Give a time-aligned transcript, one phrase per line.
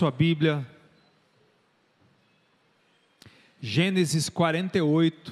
[0.00, 0.66] sua Bíblia.
[3.60, 5.30] Gênesis 48,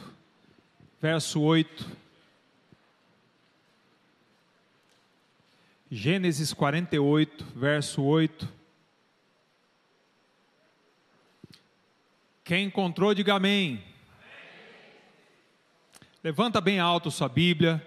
[1.01, 1.87] verso 8.
[5.91, 8.47] Gênesis 48, verso 8.
[12.45, 13.83] Quem encontrou, diga amém.
[16.23, 17.83] Levanta bem alto sua Bíblia.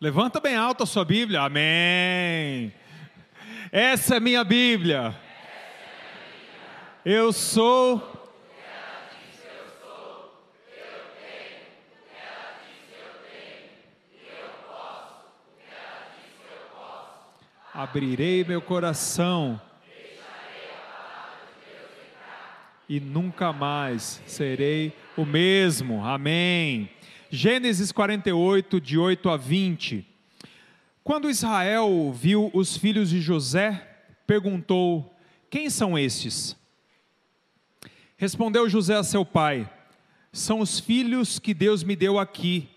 [0.00, 1.42] Levanta bem alto a sua Bíblia.
[1.42, 2.79] Amém.
[3.72, 5.14] Essa é minha Bíblia.
[7.04, 8.02] Eu sou.
[17.72, 19.60] Abrirei meu coração
[22.88, 26.04] e nunca mais serei o mesmo.
[26.04, 26.90] Amém.
[27.30, 30.09] Gênesis 48, de 8 a 20.
[31.02, 35.14] Quando Israel viu os filhos de José, perguntou:
[35.48, 36.56] Quem são estes?
[38.16, 39.70] Respondeu José a seu pai:
[40.32, 42.68] São os filhos que Deus me deu aqui.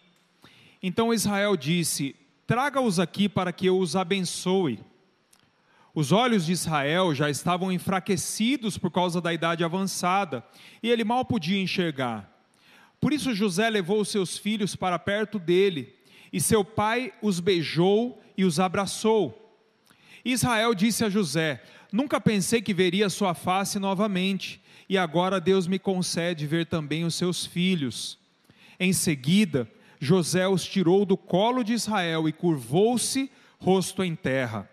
[0.81, 2.15] Então Israel disse:
[2.47, 4.79] Traga-os aqui para que eu os abençoe.
[5.95, 10.43] Os olhos de Israel já estavam enfraquecidos por causa da idade avançada,
[10.81, 12.31] e ele mal podia enxergar.
[12.99, 15.93] Por isso José levou seus filhos para perto dele,
[16.33, 19.39] e seu pai os beijou e os abraçou.
[20.25, 24.59] Israel disse a José: Nunca pensei que veria sua face novamente,
[24.89, 28.17] e agora Deus me concede ver também os seus filhos.
[28.79, 29.69] Em seguida,
[29.99, 34.67] José os tirou do colo de Israel e curvou-se, rosto em terra.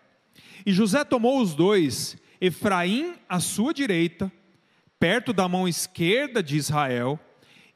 [0.65, 4.33] E José tomou os dois, Efraim à sua direita,
[4.99, 7.21] perto da mão esquerda de Israel,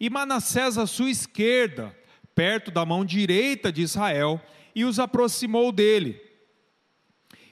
[0.00, 1.94] e Manassés à sua esquerda,
[2.34, 4.40] perto da mão direita de Israel,
[4.74, 6.20] e os aproximou dele.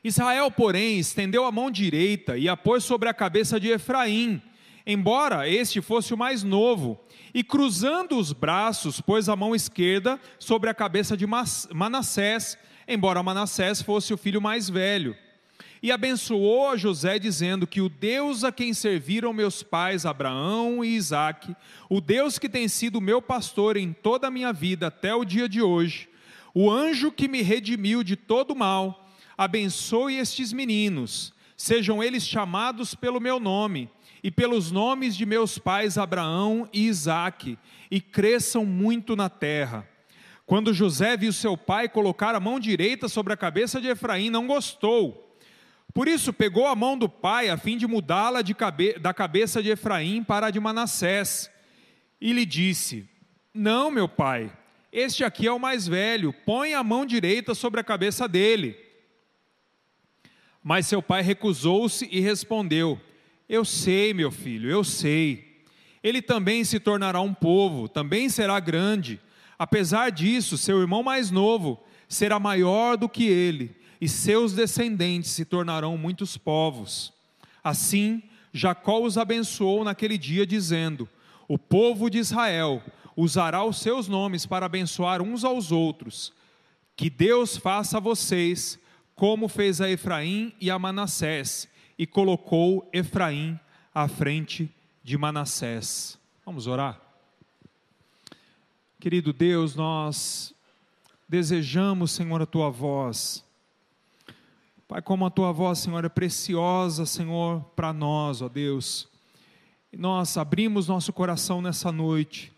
[0.03, 4.43] Israel, porém, estendeu a mão direita e a pôs sobre a cabeça de Efraim,
[4.85, 7.01] embora este fosse o mais novo,
[7.33, 13.81] e cruzando os braços, pôs a mão esquerda sobre a cabeça de Manassés, embora Manassés
[13.81, 15.17] fosse o filho mais velho
[15.83, 21.57] e abençoou José, dizendo que o Deus a quem serviram meus pais Abraão e Isaque,
[21.91, 25.49] o Deus que tem sido meu pastor em toda a minha vida até o dia
[25.49, 26.09] de hoje,
[26.55, 33.21] o anjo que me redimiu de todo mal, abençoe estes meninos, sejam eles chamados pelo
[33.21, 33.91] meu nome
[34.23, 37.59] e pelos nomes de meus pais Abraão e Isaque,
[37.91, 39.89] e cresçam muito na terra.
[40.47, 44.47] Quando José viu seu pai colocar a mão direita sobre a cabeça de Efraim, não
[44.47, 45.32] gostou
[45.95, 49.71] por isso pegou a mão do pai a fim de mudá-la cabe da cabeça de
[49.71, 51.51] Efraim para a de Manassés,
[52.21, 53.09] e lhe disse:
[53.53, 54.51] Não, meu pai,
[54.91, 58.77] este aqui é o mais velho, põe a mão direita sobre a cabeça dele.
[60.63, 62.99] Mas seu pai recusou-se e respondeu:
[63.47, 65.61] Eu sei, meu filho, eu sei.
[66.03, 69.21] Ele também se tornará um povo, também será grande.
[69.59, 75.45] Apesar disso, seu irmão mais novo será maior do que ele e seus descendentes se
[75.45, 77.13] tornarão muitos povos.
[77.63, 78.21] Assim,
[78.53, 81.09] Jacó os abençoou naquele dia, dizendo:
[81.47, 82.83] O povo de Israel
[83.17, 86.33] usará os seus nomes para abençoar uns aos outros.
[86.97, 88.77] Que Deus faça a vocês
[89.15, 93.57] como fez a Efraim e a Manassés, e colocou Efraim
[93.95, 94.69] à frente
[95.05, 96.19] de Manassés.
[96.45, 97.01] Vamos orar?
[98.99, 100.53] Querido Deus, nós
[101.29, 103.45] desejamos, Senhor, a tua voz
[104.93, 109.09] Pai, como a tua voz, Senhor, é preciosa, Senhor, para nós, ó Deus.
[109.91, 112.53] E nós abrimos nosso coração nessa noite.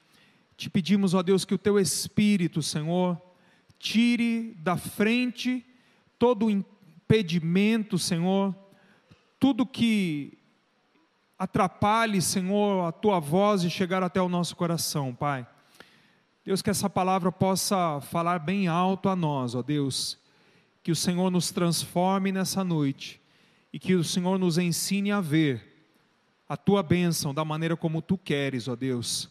[0.56, 3.16] Te pedimos, ó Deus, que o teu Espírito, Senhor,
[3.78, 5.64] tire da frente
[6.18, 8.52] todo o impedimento, Senhor,
[9.38, 10.36] tudo que
[11.38, 15.46] atrapalhe, Senhor, a tua voz de chegar até o nosso coração, Pai.
[16.44, 20.23] Deus, que essa palavra possa falar bem alto a nós, ó Deus
[20.84, 23.18] que o Senhor nos transforme nessa noite
[23.72, 25.88] e que o Senhor nos ensine a ver
[26.46, 29.30] a tua bênção da maneira como tu queres, ó Deus.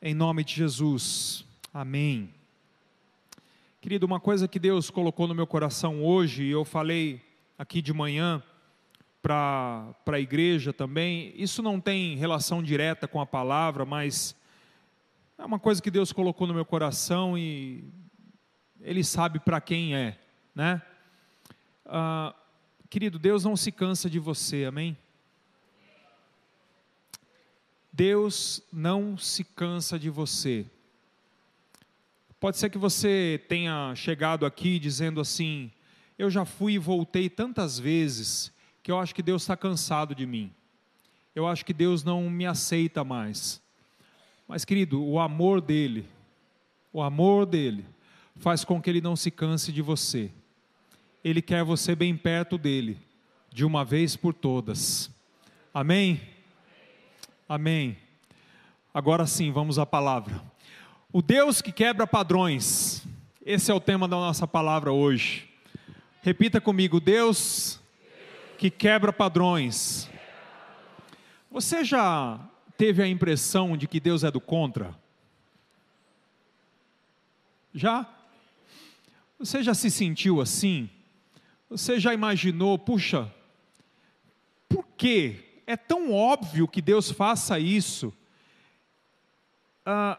[0.00, 1.44] Em nome de Jesus.
[1.72, 2.32] Amém.
[3.80, 7.20] Querido, uma coisa que Deus colocou no meu coração hoje, e eu falei
[7.58, 8.40] aqui de manhã
[9.20, 14.36] para a igreja também, isso não tem relação direta com a palavra, mas
[15.36, 17.82] é uma coisa que Deus colocou no meu coração e
[18.80, 20.20] Ele sabe para quem é
[20.54, 20.80] né?
[21.86, 22.34] Ah,
[22.88, 24.96] querido, Deus não se cansa de você, amém?
[27.92, 30.66] Deus não se cansa de você.
[32.40, 35.70] Pode ser que você tenha chegado aqui dizendo assim:
[36.18, 38.52] eu já fui e voltei tantas vezes,
[38.82, 40.52] que eu acho que Deus está cansado de mim.
[41.34, 43.60] Eu acho que Deus não me aceita mais.
[44.46, 46.06] Mas, querido, o amor dele,
[46.92, 47.84] o amor dele,
[48.36, 50.30] faz com que ele não se canse de você.
[51.24, 52.98] Ele quer você bem perto dele,
[53.50, 55.10] de uma vez por todas.
[55.72, 56.20] Amém?
[57.48, 57.96] Amém.
[58.92, 60.42] Agora sim, vamos à palavra.
[61.10, 63.02] O Deus que quebra padrões.
[63.44, 65.48] Esse é o tema da nossa palavra hoje.
[66.20, 67.80] Repita comigo: Deus
[68.58, 70.10] que quebra padrões.
[71.50, 72.38] Você já
[72.76, 74.94] teve a impressão de que Deus é do contra?
[77.72, 78.06] Já?
[79.38, 80.90] Você já se sentiu assim?
[81.74, 83.34] Você já imaginou, puxa,
[84.68, 88.14] por que é tão óbvio que Deus faça isso?
[89.84, 90.16] Ah,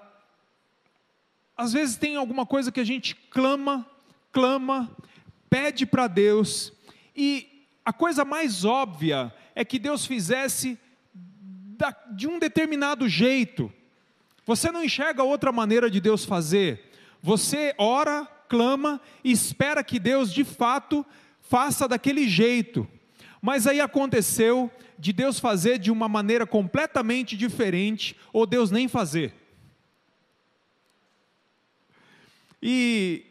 [1.56, 3.90] às vezes tem alguma coisa que a gente clama,
[4.34, 4.94] clama,
[5.50, 6.74] pede para Deus,
[7.16, 10.78] e a coisa mais óbvia é que Deus fizesse
[12.18, 13.72] de um determinado jeito.
[14.46, 16.92] Você não enxerga outra maneira de Deus fazer.
[17.22, 21.06] Você ora, clama e espera que Deus de fato
[21.48, 22.88] faça daquele jeito.
[23.42, 29.34] Mas aí aconteceu de Deus fazer de uma maneira completamente diferente, ou Deus nem fazer.
[32.62, 33.26] E,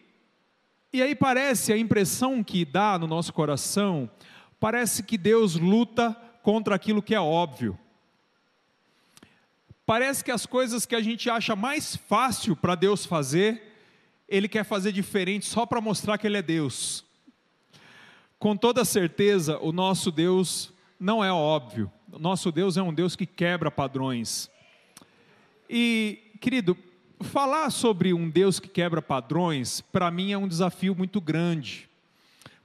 [0.93, 4.09] e aí parece, a impressão que dá no nosso coração,
[4.61, 6.13] parece que Deus luta
[6.43, 7.79] contra aquilo que é óbvio.
[9.85, 13.75] Parece que as coisas que a gente acha mais fácil para Deus fazer,
[14.29, 17.05] Ele quer fazer diferente só para mostrar que Ele é Deus.
[18.39, 21.91] Com toda certeza, o nosso Deus não é óbvio.
[22.19, 24.51] Nosso Deus é um Deus que quebra padrões.
[25.69, 26.77] E, querido,
[27.21, 31.89] falar sobre um Deus que quebra padrões, para mim é um desafio muito grande.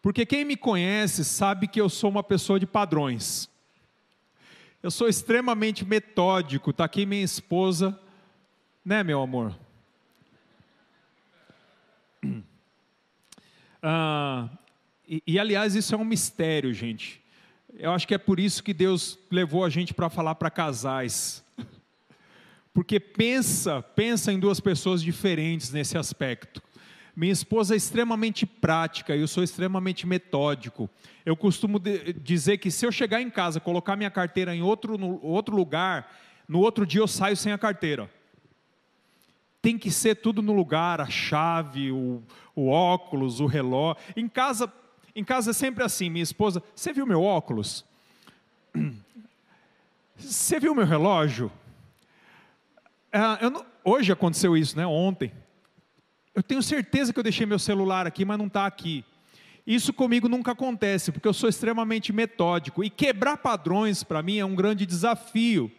[0.02, 3.50] Porque quem me conhece sabe que eu sou uma pessoa de padrões.
[4.82, 8.00] Eu sou extremamente metódico, está aqui minha esposa,
[8.84, 9.56] né, meu amor?
[13.82, 14.50] Ah,
[15.10, 17.22] e, e, aliás, isso é um mistério, gente.
[17.78, 21.44] Eu acho que é por isso que Deus levou a gente para falar para casais
[22.80, 26.62] porque pensa, pensa em duas pessoas diferentes nesse aspecto.
[27.14, 30.90] Minha esposa é extremamente prática eu sou extremamente metódico.
[31.26, 31.78] Eu costumo
[32.22, 36.10] dizer que se eu chegar em casa, colocar minha carteira em outro, outro lugar,
[36.48, 38.10] no outro dia eu saio sem a carteira.
[39.62, 42.24] Tem que ser tudo no lugar, a chave, o,
[42.56, 44.02] o óculos, o relógio.
[44.16, 44.72] Em casa,
[45.16, 46.10] em casa é sempre assim.
[46.10, 47.86] Minha esposa, você viu meu óculos?
[50.18, 51.52] Você viu meu relógio?
[53.12, 54.86] Ah, não, hoje aconteceu isso, né?
[54.86, 55.32] Ontem.
[56.36, 59.04] Eu tenho certeza que eu deixei meu celular aqui, mas não está aqui.
[59.66, 62.84] Isso comigo nunca acontece, porque eu sou extremamente metódico.
[62.84, 65.72] E quebrar padrões, para mim, é um grande desafio.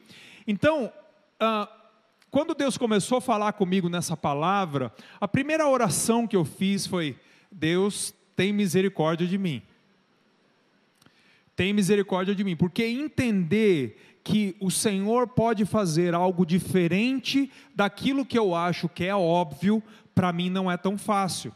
[0.47, 0.93] Então,
[1.39, 1.69] ah,
[2.31, 7.19] quando Deus começou a falar comigo nessa palavra, a primeira oração que eu fiz foi:
[7.51, 9.61] Deus, tem misericórdia de mim.
[11.55, 18.39] Tem misericórdia de mim, porque entender que o Senhor pode fazer algo diferente daquilo que
[18.39, 19.83] eu acho que é óbvio,
[20.15, 21.55] para mim não é tão fácil.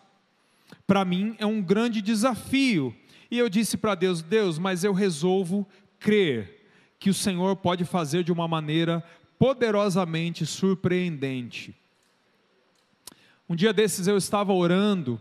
[0.87, 2.95] Para mim é um grande desafio.
[3.31, 5.67] E eu disse para Deus: Deus, mas eu resolvo
[5.99, 6.67] crer
[6.99, 9.03] que o Senhor pode fazer de uma maneira
[9.39, 11.75] poderosamente surpreendente.
[13.49, 15.19] Um dia desses eu estava orando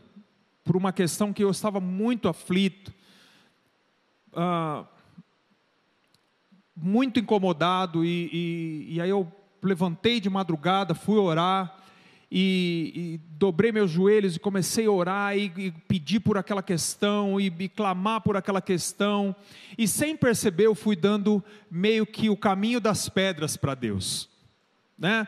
[0.64, 2.94] por uma questão que eu estava muito aflito.
[4.34, 4.86] Ah,
[6.76, 11.78] muito incomodado, e, e, e, aí eu levantei de madrugada, fui orar,
[12.32, 17.70] e, e dobrei meus joelhos e comecei a orar e, pedir por aquela questão, e
[17.70, 19.36] clamar por aquela questão,
[19.78, 24.28] e sem perceber eu fui dando meio que o caminho das pedras para Deus,
[24.98, 25.28] né?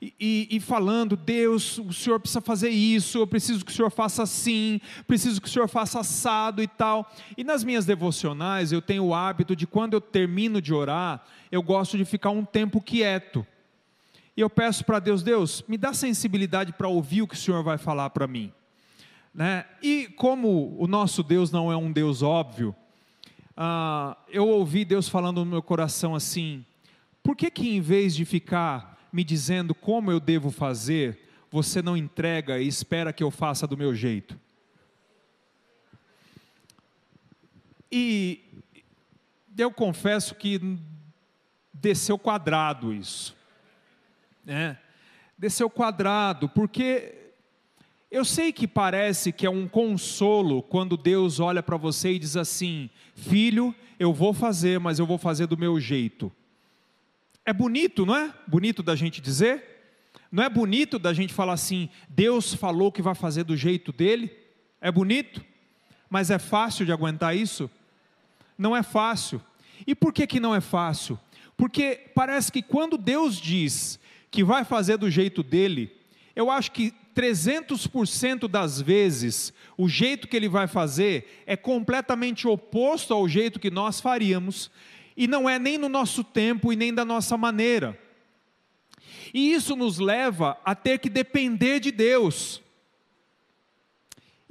[0.00, 4.22] E, e, falando: Deus, o Senhor precisa fazer isso, eu preciso que o Senhor faça
[4.22, 7.12] assim, preciso que o Senhor faça assado e tal.
[7.36, 11.62] E nas minhas devocionais, eu tenho o hábito de, quando eu termino de orar, eu
[11.62, 13.46] gosto de ficar um tempo quieto.
[14.34, 17.62] E eu peço para Deus: Deus, me dá sensibilidade para ouvir o que o Senhor
[17.62, 18.50] vai falar para mim.
[19.34, 19.66] Né?
[19.82, 22.74] E como o nosso Deus não é um Deus óbvio,
[23.54, 26.64] ah, eu ouvi Deus falando no meu coração assim:
[27.22, 31.96] por que que em vez de ficar me dizendo como eu devo fazer, você não
[31.96, 34.38] entrega e espera que eu faça do meu jeito.
[37.90, 38.40] E
[39.58, 40.78] eu confesso que
[41.72, 43.36] desceu quadrado isso.
[44.44, 44.78] Né?
[45.36, 47.16] Desceu quadrado, porque
[48.10, 52.36] Eu sei que parece que é um consolo quando Deus olha para você e diz
[52.36, 56.32] assim: Filho, eu vou fazer, mas eu vou fazer do meu jeito.
[57.44, 58.32] É bonito, não é?
[58.46, 59.64] Bonito da gente dizer?
[60.30, 64.30] Não é bonito da gente falar assim: Deus falou que vai fazer do jeito dele?
[64.80, 65.44] É bonito?
[66.08, 67.70] Mas é fácil de aguentar isso?
[68.56, 69.40] Não é fácil.
[69.86, 71.18] E por que, que não é fácil?
[71.56, 73.98] Porque parece que quando Deus diz
[74.30, 75.92] que vai fazer do jeito dele,
[76.34, 83.12] eu acho que 300% das vezes o jeito que ele vai fazer é completamente oposto
[83.12, 84.70] ao jeito que nós faríamos,
[85.20, 88.00] e não é nem no nosso tempo e nem da nossa maneira.
[89.34, 92.62] E isso nos leva a ter que depender de Deus.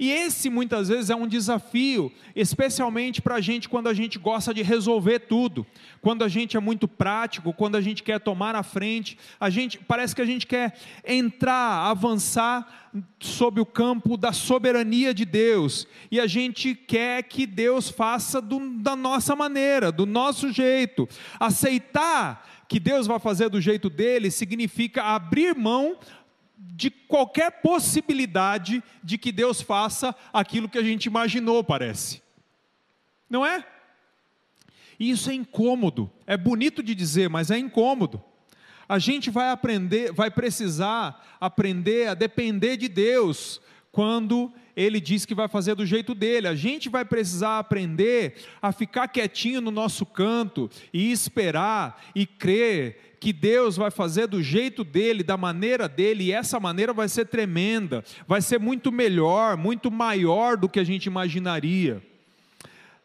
[0.00, 4.54] E esse muitas vezes é um desafio, especialmente para a gente quando a gente gosta
[4.54, 5.66] de resolver tudo,
[6.00, 9.78] quando a gente é muito prático, quando a gente quer tomar a frente, a gente
[9.78, 10.74] parece que a gente quer
[11.06, 12.88] entrar, avançar
[13.20, 18.70] sob o campo da soberania de Deus, e a gente quer que Deus faça do,
[18.78, 21.06] da nossa maneira, do nosso jeito.
[21.38, 25.98] Aceitar que Deus vai fazer do jeito dele significa abrir mão
[26.62, 32.22] de qualquer possibilidade de que Deus faça aquilo que a gente imaginou, parece.
[33.28, 33.64] Não é?
[34.98, 36.10] E isso é incômodo.
[36.26, 38.22] É bonito de dizer, mas é incômodo.
[38.86, 45.34] A gente vai aprender, vai precisar aprender a depender de Deus quando ele diz que
[45.34, 46.48] vai fazer do jeito dele.
[46.48, 53.09] A gente vai precisar aprender a ficar quietinho no nosso canto e esperar e crer
[53.20, 57.26] que Deus vai fazer do jeito dele, da maneira dele, e essa maneira vai ser
[57.26, 62.02] tremenda, vai ser muito melhor, muito maior do que a gente imaginaria.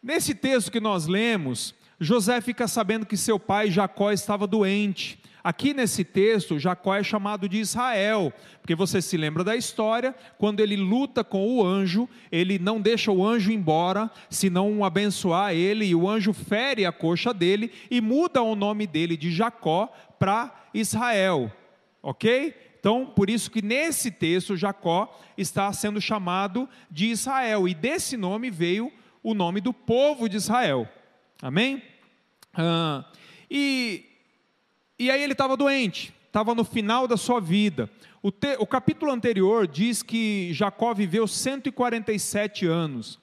[0.02, 5.20] Nesse texto que nós lemos, José fica sabendo que seu pai Jacó estava doente.
[5.46, 10.60] Aqui nesse texto, Jacó é chamado de Israel, porque você se lembra da história, quando
[10.60, 15.94] ele luta com o anjo, ele não deixa o anjo embora, senão abençoar ele, e
[15.94, 21.54] o anjo fere a coxa dele e muda o nome dele de Jacó para Israel,
[22.02, 22.52] ok?
[22.80, 28.50] Então, por isso que nesse texto Jacó está sendo chamado de Israel, e desse nome
[28.50, 30.90] veio o nome do povo de Israel,
[31.40, 31.84] amém?
[33.48, 34.06] E
[34.98, 37.90] e aí ele estava doente, estava no final da sua vida.
[38.22, 43.20] O, te, o capítulo anterior diz que Jacó viveu 147 anos.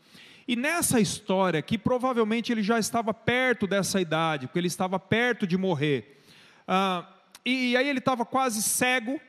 [0.46, 5.46] E nessa história, que provavelmente ele já estava perto dessa idade, porque ele estava perto
[5.46, 6.20] de morrer.
[6.66, 7.06] Ah,
[7.44, 9.20] e, e aí ele estava quase cego,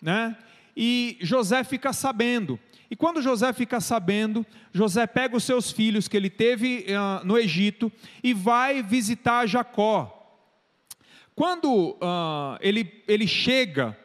[0.00, 0.36] né?
[0.76, 2.58] E José fica sabendo.
[2.90, 7.38] E quando José fica sabendo, José pega os seus filhos que ele teve uh, no
[7.38, 7.92] Egito
[8.22, 10.19] e vai visitar Jacó.
[11.40, 13.96] Quando uh, ele, ele chega,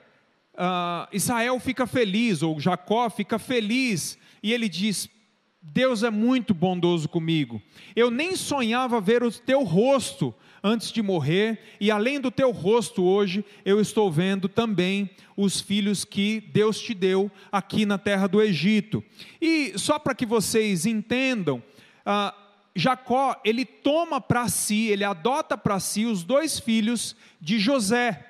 [0.54, 5.10] uh, Israel fica feliz, ou Jacó fica feliz, e ele diz:
[5.62, 7.62] Deus é muito bondoso comigo.
[7.94, 13.04] Eu nem sonhava ver o teu rosto antes de morrer, e além do teu rosto
[13.04, 18.42] hoje, eu estou vendo também os filhos que Deus te deu aqui na terra do
[18.42, 19.04] Egito.
[19.42, 21.62] E só para que vocês entendam,
[22.06, 22.45] uh,
[22.76, 28.26] Jacó, ele toma para si, ele adota para si os dois filhos de José.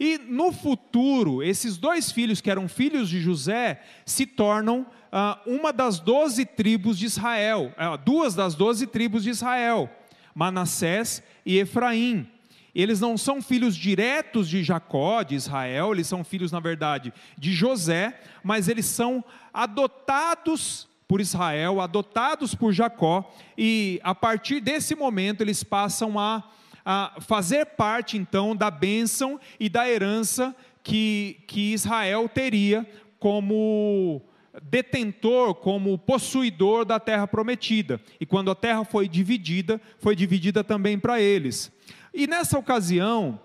[0.00, 5.72] E no futuro, esses dois filhos, que eram filhos de José, se tornam ah, uma
[5.72, 9.88] das doze tribos de Israel, ah, duas das doze tribos de Israel,
[10.34, 12.28] Manassés e Efraim.
[12.74, 17.52] Eles não são filhos diretos de Jacó, de Israel, eles são filhos, na verdade, de
[17.52, 25.42] José, mas eles são adotados por Israel, adotados por Jacó, e a partir desse momento
[25.42, 26.42] eles passam a,
[26.84, 32.86] a fazer parte então da bênção e da herança que, que Israel teria
[33.18, 34.22] como
[34.62, 38.00] detentor, como possuidor da terra prometida.
[38.20, 41.72] E quando a terra foi dividida, foi dividida também para eles.
[42.12, 43.40] E nessa ocasião,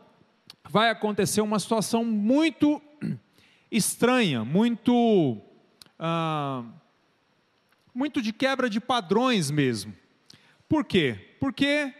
[0.69, 2.81] vai acontecer uma situação muito
[3.71, 5.37] estranha, muito.
[5.97, 6.63] Ah,
[7.93, 9.93] muito de quebra de padrões mesmo.
[10.67, 11.35] Por quê?
[11.39, 11.93] Porque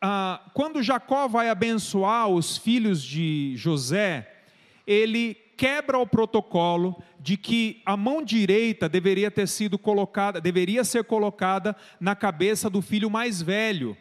[0.00, 4.42] ah, quando Jacó vai abençoar os filhos de José,
[4.86, 11.04] ele quebra o protocolo de que a mão direita deveria ter sido colocada, deveria ser
[11.04, 13.96] colocada na cabeça do filho mais velho.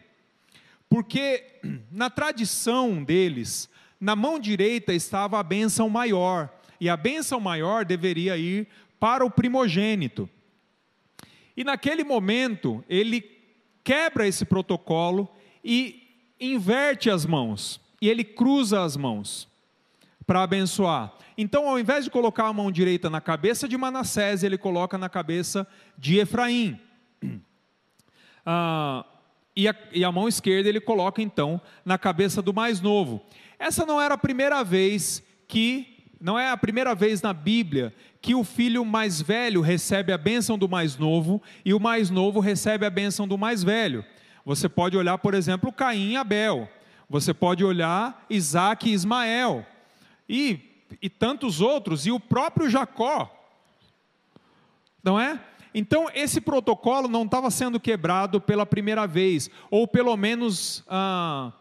[0.87, 1.59] Porque
[1.91, 3.67] na tradição deles,
[3.99, 8.67] na mão direita estava a bênção maior, e a bênção maior deveria ir
[8.99, 10.29] para o primogênito.
[11.57, 13.21] E naquele momento, ele
[13.83, 15.27] quebra esse protocolo
[15.63, 16.03] e
[16.39, 19.49] inverte as mãos, e ele cruza as mãos.
[20.27, 21.13] para abençoar.
[21.37, 25.07] Então, ao invés de colocar a mão direita na cabeça de Manassés, ele coloca na
[25.07, 25.65] cabeça
[25.97, 26.77] de Efraim.
[28.45, 29.05] Ah,
[29.55, 33.21] e, a, e a mão esquerda ele coloca então na cabeça do mais novo.
[33.59, 38.33] Essa não era a primeira vez que, não é a primeira vez na Bíblia que
[38.33, 42.85] o filho mais velho recebe a bênção do mais novo e o mais novo recebe
[42.85, 44.03] a bênção do mais velho.
[44.43, 46.69] Você pode olhar, por exemplo, Caim e Abel.
[47.09, 49.65] Você pode olhar Isaac e Ismael.
[50.27, 50.59] E,
[51.01, 53.31] e tantos outros, e o próprio Jacó.
[55.03, 55.39] Não é?
[55.73, 61.53] Então, esse protocolo não estava sendo quebrado pela primeira vez, ou pelo menos ah,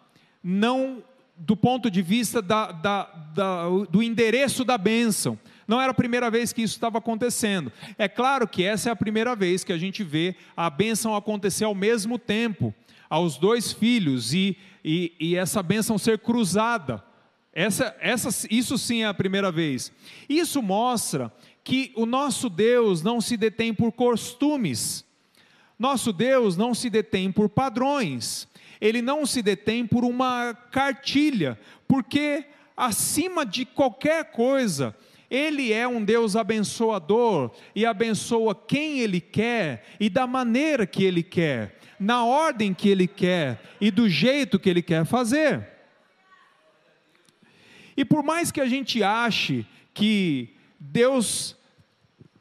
[0.42, 1.02] não
[1.36, 3.02] do ponto de vista da, da,
[3.34, 5.38] da, do endereço da bênção.
[5.66, 7.72] Não era a primeira vez que isso estava acontecendo.
[7.98, 11.64] É claro que essa é a primeira vez que a gente vê a bênção acontecer
[11.64, 12.74] ao mesmo tempo,
[13.10, 17.02] aos dois filhos, e, e, e essa bênção ser cruzada.
[17.52, 19.90] Essa, essa, isso sim é a primeira vez.
[20.28, 21.32] Isso mostra
[21.64, 25.04] que o nosso Deus não se detém por costumes,
[25.78, 28.46] nosso Deus não se detém por padrões,
[28.80, 32.44] ele não se detém por uma cartilha, porque
[32.76, 34.94] acima de qualquer coisa,
[35.30, 41.22] ele é um Deus abençoador e abençoa quem Ele quer e da maneira que Ele
[41.22, 45.66] quer, na ordem que Ele quer e do jeito que Ele quer fazer.
[47.96, 51.55] E por mais que a gente ache que Deus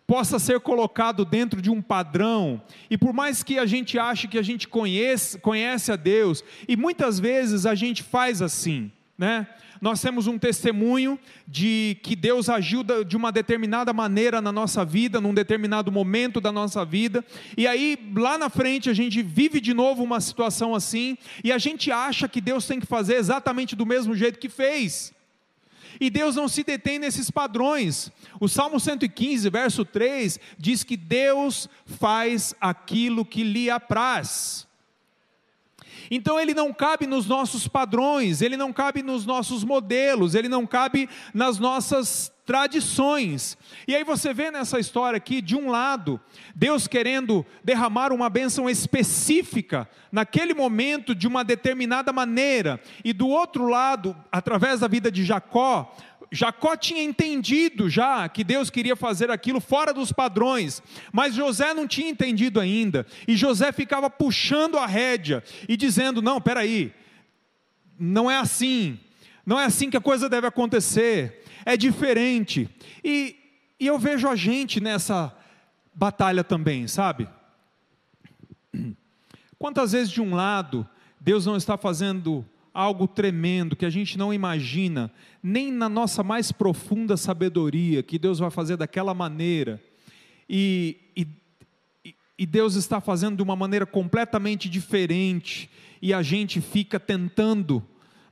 [0.07, 4.37] possa ser colocado dentro de um padrão, e por mais que a gente ache que
[4.37, 9.47] a gente conhece, conhece a Deus, e muitas vezes a gente faz assim, né?
[9.81, 15.19] Nós temos um testemunho de que Deus agiu de uma determinada maneira na nossa vida,
[15.19, 17.23] num determinado momento da nossa vida,
[17.57, 21.57] e aí lá na frente a gente vive de novo uma situação assim, e a
[21.57, 25.14] gente acha que Deus tem que fazer exatamente do mesmo jeito que fez.
[25.99, 28.11] E Deus não se detém nesses padrões.
[28.39, 34.67] O Salmo 115, verso 3, diz que Deus faz aquilo que lhe apraz.
[36.09, 40.65] Então ele não cabe nos nossos padrões, ele não cabe nos nossos modelos, ele não
[40.67, 43.57] cabe nas nossas tradições.
[43.87, 46.19] E aí você vê nessa história aqui, de um lado,
[46.55, 53.67] Deus querendo derramar uma bênção específica, naquele momento, de uma determinada maneira, e do outro
[53.67, 55.93] lado, através da vida de Jacó,
[56.31, 60.81] Jacó tinha entendido já que Deus queria fazer aquilo fora dos padrões,
[61.11, 66.41] mas José não tinha entendido ainda, e José ficava puxando a rédea e dizendo: Não,
[66.41, 66.93] peraí,
[67.97, 68.99] não é assim,
[69.45, 72.69] não é assim que a coisa deve acontecer, é diferente.
[73.03, 73.35] E,
[73.79, 75.35] e eu vejo a gente nessa
[75.93, 77.27] batalha também, sabe?
[79.57, 80.87] Quantas vezes de um lado
[81.25, 86.51] Deus não está fazendo algo tremendo que a gente não imagina, nem na nossa mais
[86.51, 89.81] profunda sabedoria, que Deus vai fazer daquela maneira,
[90.47, 91.27] e, e,
[92.37, 95.67] e Deus está fazendo de uma maneira completamente diferente,
[95.99, 97.83] e a gente fica tentando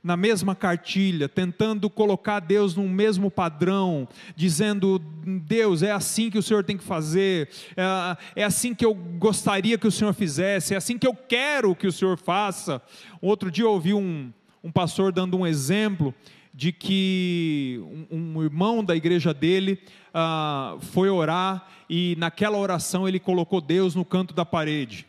[0.04, 6.42] na mesma cartilha, tentando colocar Deus num mesmo padrão, dizendo: Deus, é assim que o
[6.42, 10.76] Senhor tem que fazer, é, é assim que eu gostaria que o Senhor fizesse, é
[10.76, 12.82] assim que eu quero que o Senhor faça.
[13.22, 14.30] Outro dia eu ouvi um,
[14.62, 16.14] um pastor dando um exemplo
[16.52, 19.80] de que um, um irmão da igreja dele
[20.12, 25.06] ah, foi orar e naquela oração ele colocou Deus no canto da parede.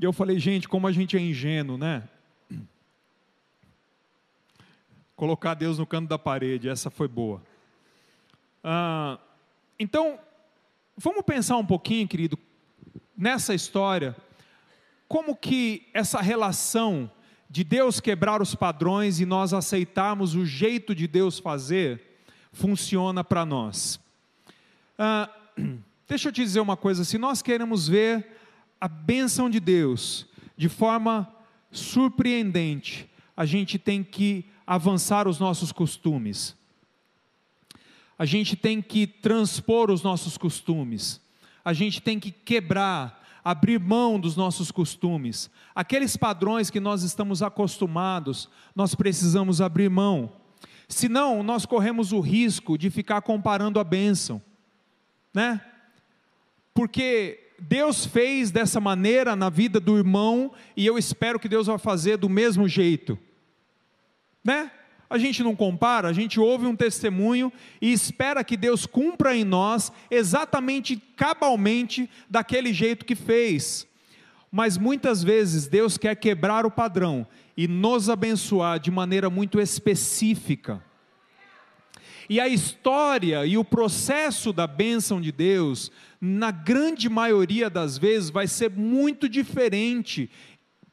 [0.00, 2.02] E eu falei, gente, como a gente é ingênuo, né?
[5.22, 7.40] Colocar Deus no canto da parede, essa foi boa.
[8.64, 9.20] Ah,
[9.78, 10.18] então,
[10.96, 12.36] vamos pensar um pouquinho, querido,
[13.16, 14.16] nessa história,
[15.06, 17.08] como que essa relação
[17.48, 22.02] de Deus quebrar os padrões e nós aceitarmos o jeito de Deus fazer,
[22.52, 24.00] funciona para nós.
[24.98, 25.30] Ah,
[26.08, 28.26] deixa eu te dizer uma coisa: se nós queremos ver
[28.80, 31.32] a bênção de Deus de forma
[31.70, 36.56] surpreendente, a gente tem que avançar os nossos costumes.
[38.18, 41.20] A gente tem que transpor os nossos costumes.
[41.64, 45.50] A gente tem que quebrar, abrir mão dos nossos costumes.
[45.74, 50.32] Aqueles padrões que nós estamos acostumados, nós precisamos abrir mão.
[50.88, 54.42] Senão, nós corremos o risco de ficar comparando a bênção,
[55.32, 55.60] né?
[56.74, 61.78] Porque Deus fez dessa maneira na vida do irmão e eu espero que Deus vai
[61.78, 63.18] fazer do mesmo jeito
[64.44, 64.70] né?
[65.08, 67.52] A gente não compara, a gente ouve um testemunho
[67.82, 73.86] e espera que Deus cumpra em nós exatamente cabalmente daquele jeito que fez.
[74.50, 77.26] Mas muitas vezes Deus quer quebrar o padrão
[77.56, 80.82] e nos abençoar de maneira muito específica.
[82.28, 88.30] E a história e o processo da bênção de Deus, na grande maioria das vezes,
[88.30, 90.30] vai ser muito diferente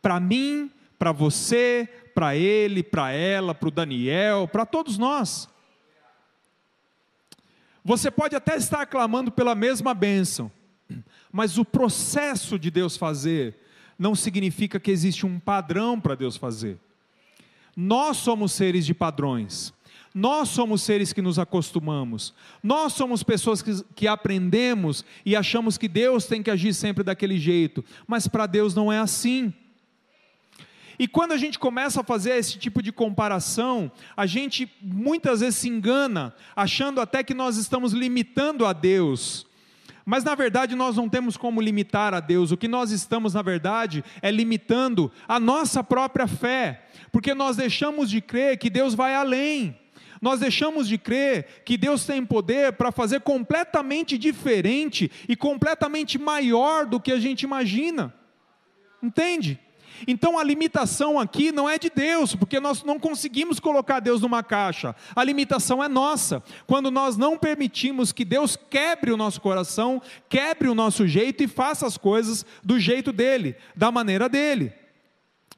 [0.01, 1.87] para mim, para você,
[2.19, 5.47] para ele, para ela, para o Daniel, para todos nós.
[7.81, 10.51] Você pode até estar clamando pela mesma bênção,
[11.31, 13.57] mas o processo de Deus fazer
[13.97, 16.77] não significa que existe um padrão para Deus fazer.
[17.73, 19.73] Nós somos seres de padrões.
[20.13, 22.33] Nós somos seres que nos acostumamos.
[22.61, 27.37] Nós somos pessoas que, que aprendemos e achamos que Deus tem que agir sempre daquele
[27.39, 27.81] jeito.
[28.05, 29.53] Mas para Deus não é assim.
[30.99, 35.55] E quando a gente começa a fazer esse tipo de comparação, a gente muitas vezes
[35.55, 39.47] se engana, achando até que nós estamos limitando a Deus.
[40.05, 43.41] Mas na verdade nós não temos como limitar a Deus, o que nós estamos, na
[43.41, 49.15] verdade, é limitando a nossa própria fé, porque nós deixamos de crer que Deus vai
[49.15, 49.79] além.
[50.21, 56.85] Nós deixamos de crer que Deus tem poder para fazer completamente diferente e completamente maior
[56.85, 58.13] do que a gente imagina.
[59.01, 59.57] Entende?
[60.07, 64.43] Então a limitação aqui não é de Deus, porque nós não conseguimos colocar Deus numa
[64.43, 64.95] caixa.
[65.15, 66.43] A limitação é nossa.
[66.65, 71.47] Quando nós não permitimos que Deus quebre o nosso coração, quebre o nosso jeito e
[71.47, 74.73] faça as coisas do jeito dele, da maneira dele.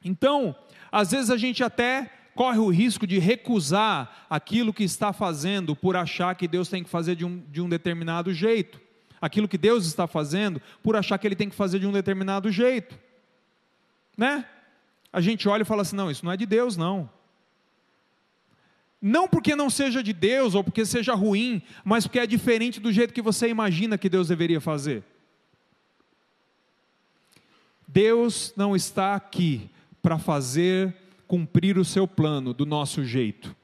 [0.04, 0.54] Então,
[0.90, 5.96] às vezes a gente até corre o risco de recusar aquilo que está fazendo por
[5.96, 8.80] achar que Deus tem que fazer de um, de um determinado jeito.
[9.20, 12.50] Aquilo que Deus está fazendo por achar que Ele tem que fazer de um determinado
[12.50, 12.98] jeito
[14.22, 14.46] né?
[15.12, 17.10] A gente olha e fala assim: não, isso não é de Deus, não.
[19.00, 22.92] Não porque não seja de Deus ou porque seja ruim, mas porque é diferente do
[22.92, 25.02] jeito que você imagina que Deus deveria fazer.
[27.88, 29.68] Deus não está aqui
[30.00, 33.56] para fazer cumprir o seu plano do nosso jeito.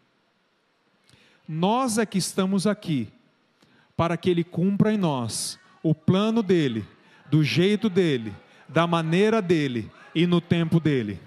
[1.48, 3.08] Nós é que estamos aqui
[3.96, 6.84] para que Ele cumpra em nós o plano dele,
[7.30, 8.34] do jeito dele,
[8.68, 11.20] da maneira dele, e no tempo dele.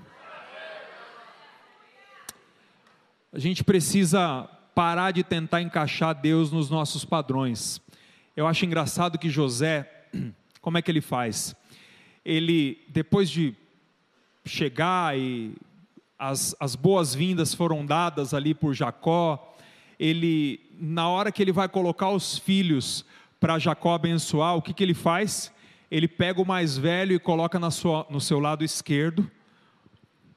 [3.33, 7.81] A gente precisa parar de tentar encaixar Deus nos nossos padrões.
[8.35, 9.89] Eu acho engraçado que José,
[10.61, 11.55] como é que ele faz?
[12.25, 13.55] Ele, depois de
[14.45, 15.53] chegar e
[16.17, 19.55] as, as boas-vindas foram dadas ali por Jacó,
[19.99, 23.05] ele, na hora que ele vai colocar os filhos
[23.39, 25.51] para Jacó abençoar, o que, que ele faz?
[25.91, 29.29] Ele pega o mais velho e coloca sua, no seu lado esquerdo,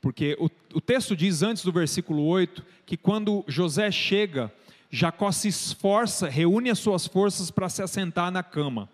[0.00, 4.52] porque o, o texto diz antes do versículo 8 que quando José chega,
[4.90, 8.88] Jacó se esforça, reúne as suas forças para se assentar na cama.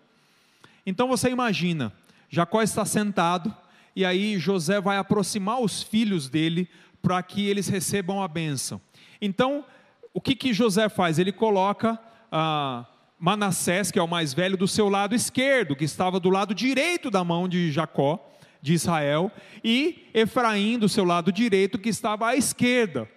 [0.85, 1.91] Então você imagina,
[2.29, 3.53] Jacó está sentado,
[3.95, 6.69] e aí José vai aproximar os filhos dele
[7.01, 8.79] para que eles recebam a bênção.
[9.19, 9.65] Então,
[10.13, 11.19] o que, que José faz?
[11.19, 11.99] Ele coloca
[12.31, 12.85] ah,
[13.21, 17.11] Manassés, que é o mais velho, do seu lado esquerdo, que estava do lado direito
[17.11, 18.19] da mão de Jacó,
[18.59, 19.31] de Israel,
[19.63, 23.07] e Efraim do seu lado direito, que estava à esquerda.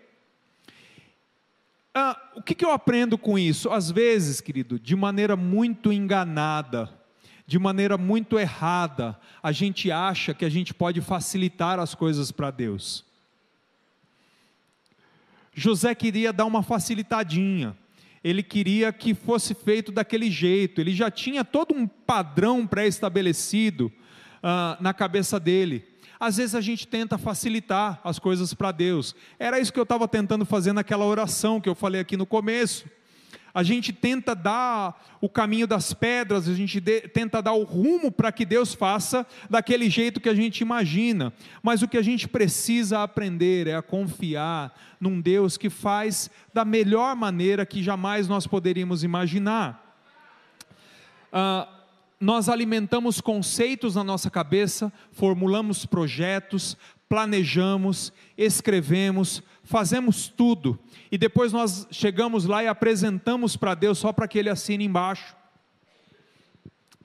[1.95, 3.71] Ah, o que, que eu aprendo com isso?
[3.71, 6.93] Às vezes, querido, de maneira muito enganada,
[7.47, 12.51] de maneira muito errada, a gente acha que a gente pode facilitar as coisas para
[12.51, 13.07] Deus.
[15.55, 17.75] José queria dar uma facilitadinha
[18.25, 23.93] ele queria que fosse feito daquele jeito, ele já tinha todo um padrão pré-estabelecido
[24.43, 25.85] uh, na cabeça dele.
[26.19, 30.09] Às vezes a gente tenta facilitar as coisas para Deus, era isso que eu estava
[30.09, 32.87] tentando fazer naquela oração que eu falei aqui no começo
[33.55, 38.11] a gente tenta dar o caminho das pedras, a gente de, tenta dar o rumo
[38.11, 42.27] para que Deus faça daquele jeito que a gente imagina, mas o que a gente
[42.27, 48.45] precisa aprender é a confiar num Deus que faz da melhor maneira que jamais nós
[48.45, 49.97] poderíamos imaginar.
[51.33, 51.69] Ah,
[52.21, 56.77] nós alimentamos conceitos na nossa cabeça, formulamos projetos,
[57.09, 60.79] planejamos, escrevemos, fazemos tudo,
[61.11, 65.35] e depois nós chegamos lá e apresentamos para Deus só para que Ele assine embaixo.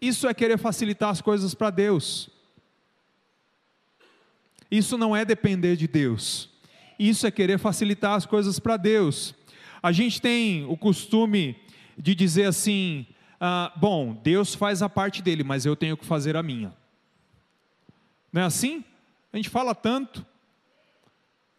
[0.01, 2.29] Isso é querer facilitar as coisas para Deus.
[4.69, 6.49] Isso não é depender de Deus.
[6.97, 9.33] Isso é querer facilitar as coisas para Deus.
[9.81, 11.55] A gente tem o costume
[11.97, 13.05] de dizer assim:
[13.39, 16.73] ah, bom, Deus faz a parte dele, mas eu tenho que fazer a minha.
[18.31, 18.83] Não é assim?
[19.33, 20.25] A gente fala tanto,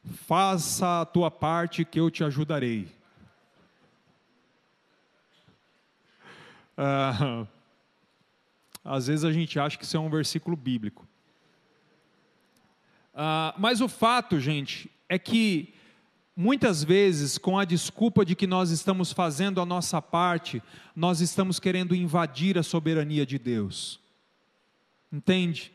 [0.05, 2.89] faça a tua parte que eu te ajudarei.
[6.77, 7.47] Ah,
[8.85, 11.07] às vezes a gente acha que isso é um versículo bíblico.
[13.13, 15.75] Uh, mas o fato, gente, é que
[16.35, 20.63] muitas vezes, com a desculpa de que nós estamos fazendo a nossa parte,
[20.97, 24.01] nós estamos querendo invadir a soberania de Deus.
[25.13, 25.71] Entende?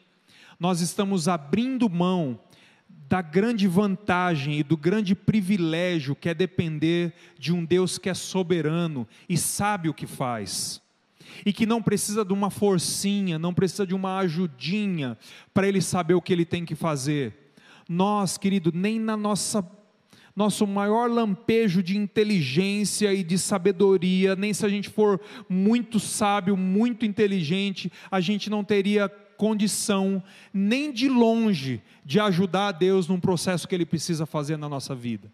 [0.59, 2.39] Nós estamos abrindo mão
[3.07, 8.13] da grande vantagem e do grande privilégio que é depender de um Deus que é
[8.13, 10.81] soberano e sabe o que faz.
[11.45, 15.17] E que não precisa de uma forcinha, não precisa de uma ajudinha
[15.53, 17.51] para ele saber o que ele tem que fazer.
[17.87, 19.63] Nós, querido, nem na nossa
[20.35, 26.57] nosso maior lampejo de inteligência e de sabedoria, nem se a gente for muito sábio,
[26.57, 33.19] muito inteligente, a gente não teria condição, nem de longe, de ajudar a Deus num
[33.19, 35.31] processo que Ele precisa fazer na nossa vida.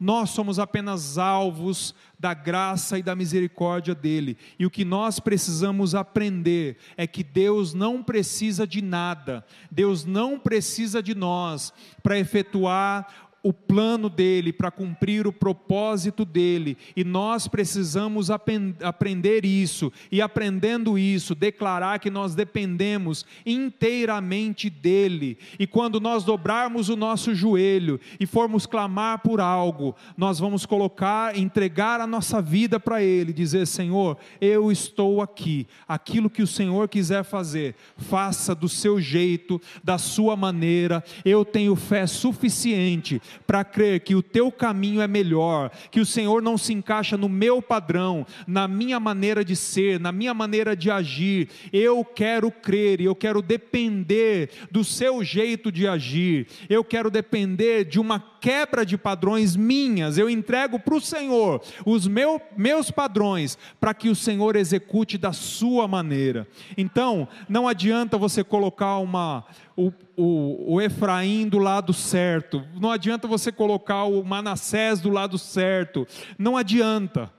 [0.00, 4.36] Nós somos apenas alvos da graça e da misericórdia dele.
[4.58, 10.38] E o que nós precisamos aprender é que Deus não precisa de nada, Deus não
[10.38, 17.46] precisa de nós para efetuar o plano dele, para cumprir o propósito dele, e nós
[17.46, 26.24] precisamos aprender isso, e aprendendo isso, declarar que nós dependemos inteiramente dele, e quando nós
[26.24, 32.42] dobrarmos o nosso joelho e formos clamar por algo, nós vamos colocar, entregar a nossa
[32.42, 38.54] vida para ele, dizer: Senhor, eu estou aqui, aquilo que o Senhor quiser fazer, faça
[38.54, 44.50] do seu jeito, da sua maneira, eu tenho fé suficiente para crer que o teu
[44.50, 49.44] caminho é melhor, que o Senhor não se encaixa no meu padrão, na minha maneira
[49.44, 51.48] de ser, na minha maneira de agir.
[51.72, 56.46] Eu quero crer e eu quero depender do seu jeito de agir.
[56.68, 60.18] Eu quero depender de uma quebra de padrões minhas.
[60.18, 65.32] Eu entrego para o Senhor os meu, meus padrões para que o Senhor execute da
[65.32, 66.46] sua maneira.
[66.76, 69.44] Então, não adianta você colocar uma
[69.78, 75.38] o, o, o Efraim do lado certo, não adianta você colocar o Manassés do lado
[75.38, 76.04] certo,
[76.36, 77.32] não adianta,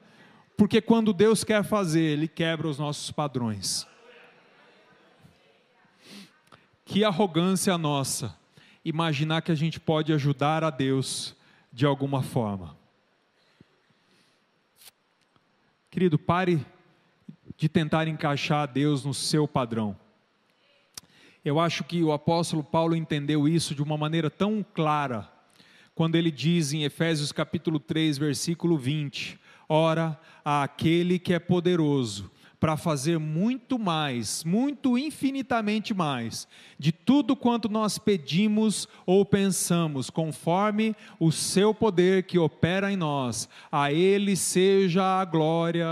[0.56, 3.86] porque quando Deus quer fazer, Ele quebra os nossos padrões.
[6.86, 8.34] Que arrogância nossa,
[8.86, 11.36] imaginar que a gente pode ajudar a Deus
[11.74, 12.74] de alguma forma.
[15.92, 16.66] Querido, pare
[17.58, 19.98] de tentar encaixar Deus no seu padrão.
[21.44, 25.30] Eu acho que o apóstolo Paulo entendeu isso de uma maneira tão clara,
[25.96, 32.76] quando ele diz em Efésios capítulo 3, versículo 20: Ora, aquele que é poderoso para
[32.76, 36.46] fazer muito mais, muito infinitamente mais,
[36.78, 43.48] de tudo quanto nós pedimos ou pensamos, conforme o seu poder que opera em nós,
[43.72, 45.88] a Ele seja a glória.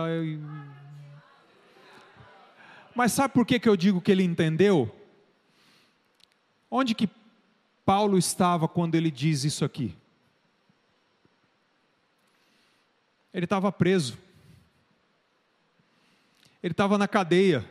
[2.94, 4.97] Mas sabe por que, que eu digo que ele entendeu?
[6.70, 7.10] Onde que
[7.86, 9.96] Paulo estava quando ele diz isso aqui?
[13.34, 14.18] Ele estava preso.
[16.62, 17.64] Ele estava na cadeia.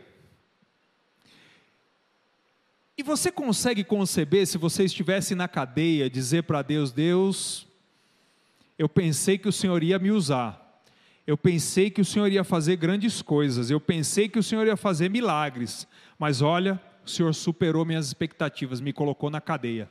[2.97, 7.67] E você consegue conceber, se você estivesse na cadeia, dizer para Deus: Deus,
[8.79, 10.83] eu pensei que o Senhor ia me usar.
[11.27, 13.69] Eu pensei que o Senhor ia fazer grandes coisas.
[13.69, 15.87] Eu pensei que o Senhor ia fazer milagres.
[16.19, 19.89] Mas olha, o Senhor superou minhas expectativas, me colocou na cadeia.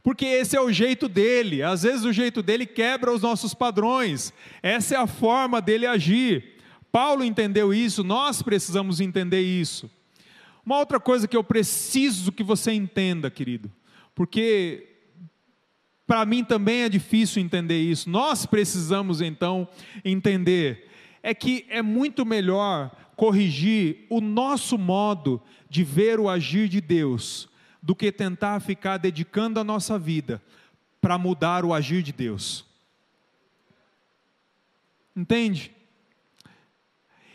[0.00, 4.32] Porque esse é o jeito dele, às vezes o jeito dele quebra os nossos padrões,
[4.62, 6.52] essa é a forma dele agir.
[6.92, 9.90] Paulo entendeu isso, nós precisamos entender isso.
[10.64, 13.72] Uma outra coisa que eu preciso que você entenda, querido,
[14.14, 14.88] porque
[16.06, 19.66] para mim também é difícil entender isso, nós precisamos então
[20.04, 20.90] entender
[21.24, 27.48] é que é muito melhor corrigir o nosso modo de ver o agir de Deus
[27.82, 30.42] do que tentar ficar dedicando a nossa vida
[31.00, 32.66] para mudar o agir de Deus.
[35.16, 35.74] Entende?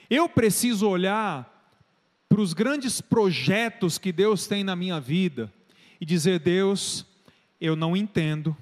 [0.08, 1.73] Eu preciso olhar
[2.30, 5.52] para os grandes projetos que Deus tem na minha vida
[5.99, 7.08] e dizer: Deus,
[7.60, 8.56] eu não entendo,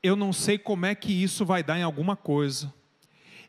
[0.00, 2.72] eu não sei como é que isso vai dar em alguma coisa,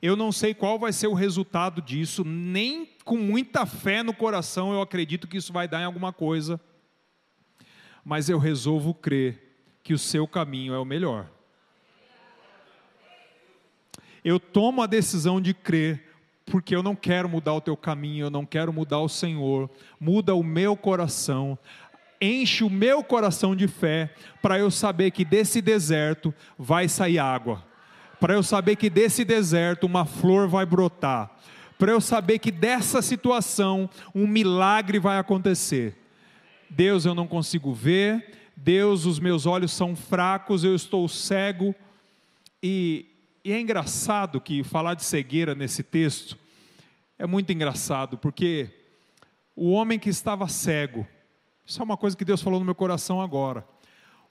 [0.01, 4.73] eu não sei qual vai ser o resultado disso, nem com muita fé no coração
[4.73, 6.59] eu acredito que isso vai dar em alguma coisa,
[8.03, 11.29] mas eu resolvo crer que o seu caminho é o melhor.
[14.23, 16.09] Eu tomo a decisão de crer,
[16.45, 20.33] porque eu não quero mudar o teu caminho, eu não quero mudar o Senhor, muda
[20.33, 21.57] o meu coração,
[22.19, 27.70] enche o meu coração de fé, para eu saber que desse deserto vai sair água
[28.21, 31.31] para eu saber que desse deserto uma flor vai brotar,
[31.79, 35.97] para eu saber que dessa situação um milagre vai acontecer.
[36.69, 41.73] Deus, eu não consigo ver, Deus, os meus olhos são fracos, eu estou cego.
[42.61, 43.07] E,
[43.43, 46.37] e é engraçado que falar de cegueira nesse texto
[47.17, 48.69] é muito engraçado, porque
[49.55, 51.07] o homem que estava cego,
[51.65, 53.65] isso é uma coisa que Deus falou no meu coração agora.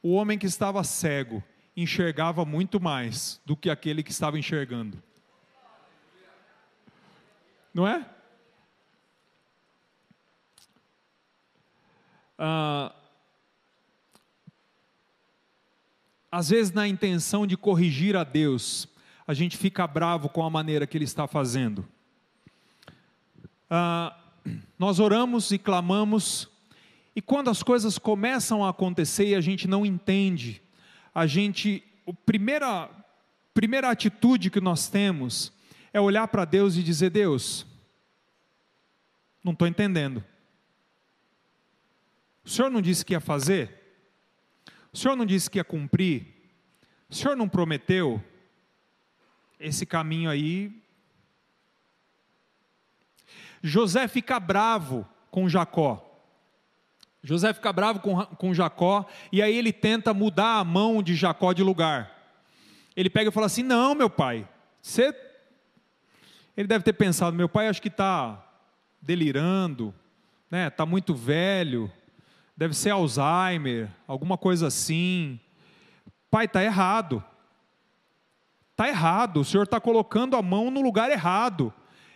[0.00, 1.42] O homem que estava cego
[1.76, 5.02] enxergava muito mais do que aquele que estava enxergando.
[7.72, 8.04] Não é?
[12.38, 12.94] Ah,
[16.32, 18.88] às vezes, na intenção de corrigir a Deus,
[19.26, 21.86] a gente fica bravo com a maneira que Ele está fazendo.
[23.68, 24.16] Ah,
[24.78, 26.48] nós oramos e clamamos,
[27.14, 30.62] e quando as coisas começam a acontecer e a gente não entende,
[31.14, 32.88] a gente, a primeira,
[33.52, 35.52] primeira atitude que nós temos
[35.92, 37.66] é olhar para Deus e dizer: Deus,
[39.42, 40.24] não estou entendendo.
[42.44, 43.76] O Senhor não disse que ia fazer?
[44.92, 46.26] O Senhor não disse que ia cumprir?
[47.08, 48.22] O Senhor não prometeu?
[49.58, 50.72] Esse caminho aí.
[53.62, 56.09] José fica bravo com Jacó.
[57.22, 61.52] José fica bravo com, com Jacó, e aí ele tenta mudar a mão de Jacó
[61.52, 62.10] de lugar.
[62.96, 64.48] Ele pega e fala assim: Não, meu pai,
[64.80, 65.14] você.
[66.56, 68.42] Ele deve ter pensado: Meu pai acho que está
[69.00, 69.94] delirando,
[70.50, 70.68] né?
[70.68, 71.90] Está muito velho,
[72.56, 75.38] deve ser Alzheimer, alguma coisa assim.
[76.30, 77.22] Pai, está errado.
[78.70, 79.40] Está errado.
[79.40, 81.72] O senhor está colocando a mão no lugar errado.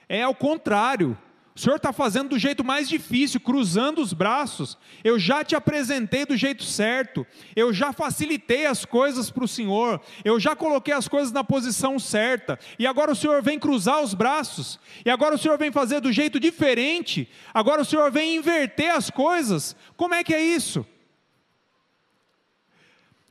[0.08, 1.18] É ao contrário.
[1.56, 4.76] O Senhor está fazendo do jeito mais difícil, cruzando os braços.
[5.04, 7.24] Eu já te apresentei do jeito certo.
[7.54, 10.00] Eu já facilitei as coisas para o Senhor.
[10.24, 12.58] Eu já coloquei as coisas na posição certa.
[12.76, 14.80] E agora o Senhor vem cruzar os braços.
[15.04, 17.30] E agora o Senhor vem fazer do jeito diferente.
[17.52, 19.76] Agora o Senhor vem inverter as coisas.
[19.96, 20.84] Como é que é isso?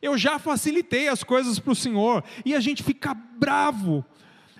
[0.02, 2.24] Eu já facilitei as coisas para o Senhor.
[2.46, 4.06] E a gente fica bravo.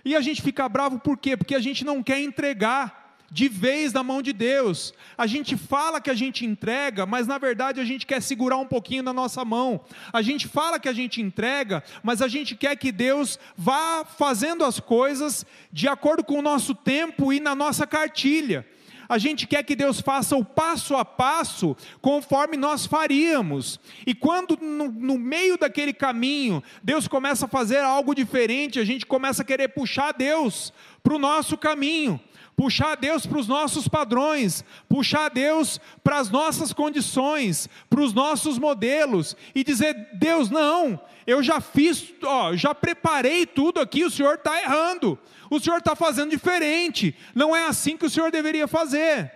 [0.04, 1.38] E a gente fica bravo por quê?
[1.38, 3.03] Porque a gente não quer entregar
[3.34, 4.94] de vez na mão de Deus.
[5.18, 8.66] A gente fala que a gente entrega, mas na verdade a gente quer segurar um
[8.68, 9.82] pouquinho na nossa mão.
[10.14, 14.64] A gente fala que a gente entrega, mas a gente quer que Deus vá fazendo
[14.64, 18.68] as coisas de acordo com o nosso tempo e na nossa cartilha.
[19.10, 23.80] A gente quer que Deus faça o passo a passo conforme nós faríamos.
[24.06, 29.08] E quando no, no, meio daquele caminho Deus começa a fazer algo diferente, a gente
[29.08, 32.22] começa a querer puxar Deus para o nosso caminho
[32.56, 38.58] puxar Deus para os nossos padrões, puxar Deus para as nossas condições, para os nossos
[38.58, 44.36] modelos e dizer: Deus, não, eu já fiz, ó, já preparei tudo aqui, o Senhor
[44.36, 45.18] está errando,
[45.50, 49.32] o Senhor está fazendo diferente, não é assim que o Senhor deveria fazer.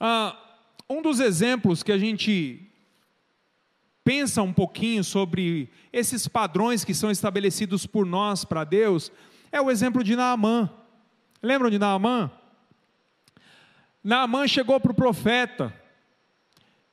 [0.00, 0.36] Ah,
[0.88, 2.68] um dos exemplos que a gente
[4.04, 9.12] pensa um pouquinho sobre esses padrões que são estabelecidos por nós para Deus
[9.50, 10.68] é o exemplo de Naamã.
[11.42, 12.30] Lembram de Naamã?
[14.02, 15.74] Naamã chegou para o profeta,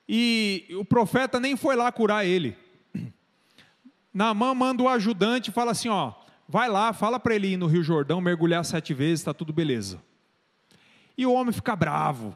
[0.08, 2.58] e o profeta nem foi lá curar ele.
[4.12, 6.14] Naamã manda o ajudante e fala assim: ó,
[6.48, 10.02] vai lá, fala para ele ir no Rio Jordão, mergulhar sete vezes, está tudo beleza.
[11.16, 12.36] E o homem fica bravo.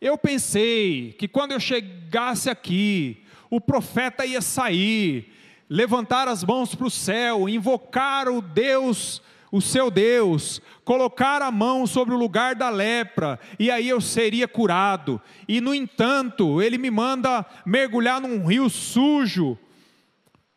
[0.00, 5.32] Eu pensei que quando eu chegasse aqui, o profeta ia sair,
[5.68, 11.86] levantar as mãos para o céu, invocar o Deus o seu Deus, colocar a mão
[11.86, 15.20] sobre o lugar da lepra, e aí eu seria curado.
[15.46, 19.58] E no entanto, ele me manda mergulhar num rio sujo,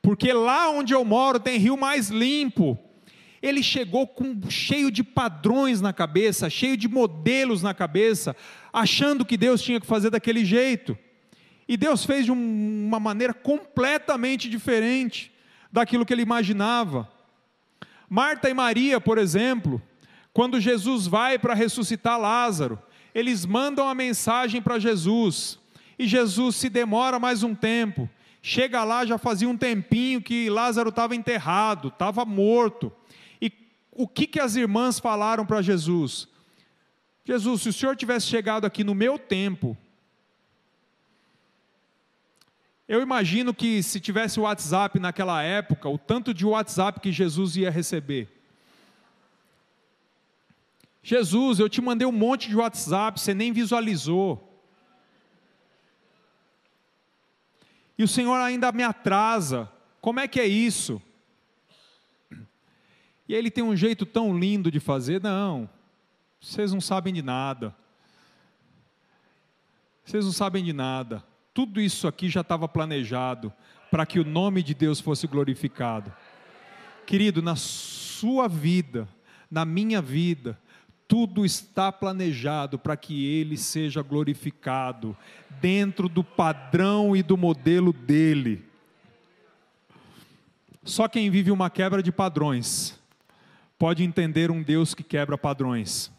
[0.01, 2.77] porque lá onde eu moro tem rio mais limpo.
[3.41, 8.35] Ele chegou com cheio de padrões na cabeça, cheio de modelos na cabeça,
[8.71, 10.97] achando que Deus tinha que fazer daquele jeito.
[11.67, 15.31] E Deus fez de uma maneira completamente diferente
[15.71, 17.10] daquilo que ele imaginava.
[18.13, 19.81] Marta e Maria, por exemplo,
[20.33, 22.77] quando Jesus vai para ressuscitar Lázaro,
[23.15, 25.57] eles mandam a mensagem para Jesus,
[25.97, 28.09] e Jesus se demora mais um tempo.
[28.41, 32.91] Chega lá, já fazia um tempinho que Lázaro estava enterrado, estava morto.
[33.41, 33.49] E
[33.93, 36.27] o que, que as irmãs falaram para Jesus?
[37.23, 39.77] Jesus, se o senhor tivesse chegado aqui no meu tempo,
[42.91, 47.55] eu imagino que se tivesse o WhatsApp naquela época, o tanto de WhatsApp que Jesus
[47.55, 48.27] ia receber.
[51.01, 54.61] Jesus, eu te mandei um monte de WhatsApp, você nem visualizou.
[57.97, 59.71] E o Senhor ainda me atrasa.
[60.01, 61.01] Como é que é isso?
[63.25, 65.23] E ele tem um jeito tão lindo de fazer.
[65.23, 65.69] Não,
[66.41, 67.73] vocês não sabem de nada.
[70.03, 71.30] Vocês não sabem de nada.
[71.53, 73.51] Tudo isso aqui já estava planejado
[73.89, 76.11] para que o nome de Deus fosse glorificado.
[77.05, 79.07] Querido, na sua vida,
[79.49, 80.57] na minha vida,
[81.07, 85.17] tudo está planejado para que ele seja glorificado
[85.59, 88.63] dentro do padrão e do modelo dele.
[90.85, 92.97] Só quem vive uma quebra de padrões
[93.77, 96.09] pode entender um Deus que quebra padrões.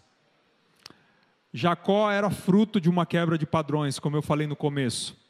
[1.54, 5.21] Jacó era fruto de uma quebra de padrões, como eu falei no começo.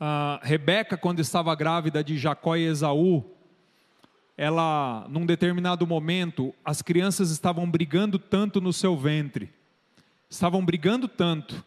[0.00, 3.22] Uh, Rebeca, quando estava grávida de Jacó e Esaú,
[4.34, 9.52] ela, num determinado momento, as crianças estavam brigando tanto no seu ventre,
[10.30, 11.62] estavam brigando tanto,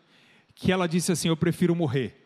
[0.56, 2.20] que ela disse assim: Eu prefiro morrer.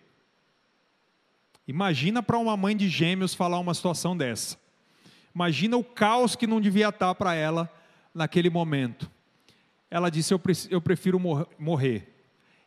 [1.68, 4.58] Imagina para uma mãe de gêmeos falar uma situação dessa.
[5.36, 7.70] Imagina o caos que não devia estar para ela
[8.14, 9.12] naquele momento.
[9.92, 11.20] Ela disse: Eu prefiro
[11.60, 12.14] morrer.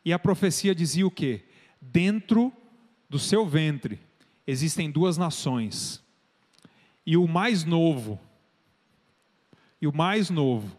[0.05, 1.45] E a profecia dizia o quê?
[1.81, 2.53] Dentro
[3.11, 3.99] do seu ventre
[4.47, 6.03] existem duas nações.
[7.05, 8.21] E o mais novo,
[9.83, 10.71] e o mais novo,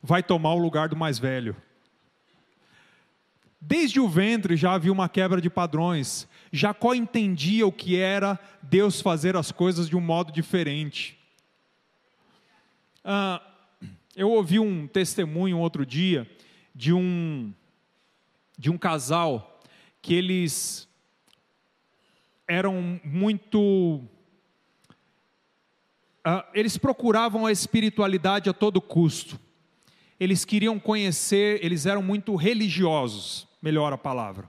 [0.00, 1.56] vai tomar o lugar do mais velho.
[3.60, 6.28] Desde o ventre já havia uma quebra de padrões.
[6.52, 11.18] Jacó entendia o que era Deus fazer as coisas de um modo diferente.
[13.02, 13.42] Ah,
[14.14, 16.30] eu ouvi um testemunho outro dia
[16.72, 17.52] de um
[18.56, 19.55] de um casal
[20.06, 20.88] que eles
[22.46, 24.00] eram muito
[26.24, 29.38] Uh, eles procuravam a espiritualidade a todo custo.
[30.18, 34.48] Eles queriam conhecer, eles eram muito religiosos, melhor a palavra.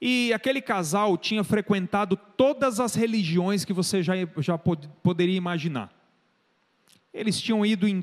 [0.00, 5.92] E aquele casal tinha frequentado todas as religiões que você já, já pod, poderia imaginar.
[7.12, 8.02] Eles tinham ido em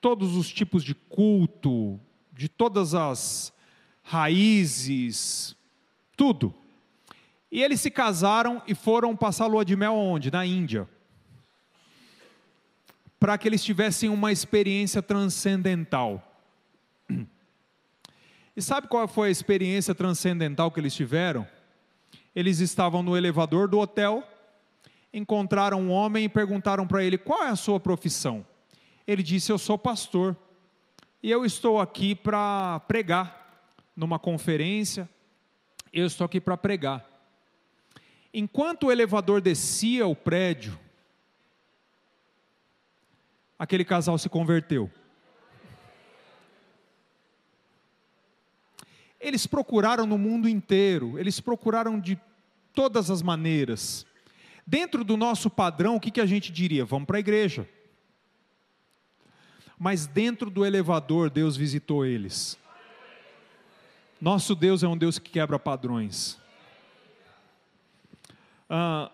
[0.00, 2.00] todos os tipos de culto,
[2.32, 3.52] de todas as
[4.02, 5.54] raízes,
[6.16, 6.54] tudo.
[7.50, 10.30] E eles se casaram e foram passar lua de mel onde?
[10.30, 10.88] Na Índia.
[13.18, 16.22] Para que eles tivessem uma experiência transcendental.
[18.56, 21.46] E sabe qual foi a experiência transcendental que eles tiveram?
[22.34, 24.22] Eles estavam no elevador do hotel,
[25.12, 28.46] encontraram um homem e perguntaram para ele: qual é a sua profissão?
[29.06, 30.36] Ele disse: Eu sou pastor
[31.22, 35.08] e eu estou aqui para pregar numa conferência.
[35.96, 37.08] Eu estou aqui para pregar.
[38.32, 40.76] Enquanto o elevador descia o prédio,
[43.56, 44.90] aquele casal se converteu.
[49.20, 52.20] Eles procuraram no mundo inteiro, eles procuraram de
[52.74, 54.04] todas as maneiras.
[54.66, 56.84] Dentro do nosso padrão, o que, que a gente diria?
[56.84, 57.68] Vamos para a igreja.
[59.78, 62.58] Mas dentro do elevador, Deus visitou eles.
[64.24, 66.40] Nosso Deus é um Deus que quebra padrões.
[68.70, 69.12] Ah,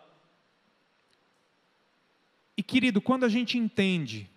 [2.56, 4.30] e querido, quando a gente entende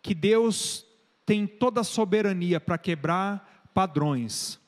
[0.00, 0.86] que Deus
[1.26, 4.60] tem toda a soberania para quebrar padrões,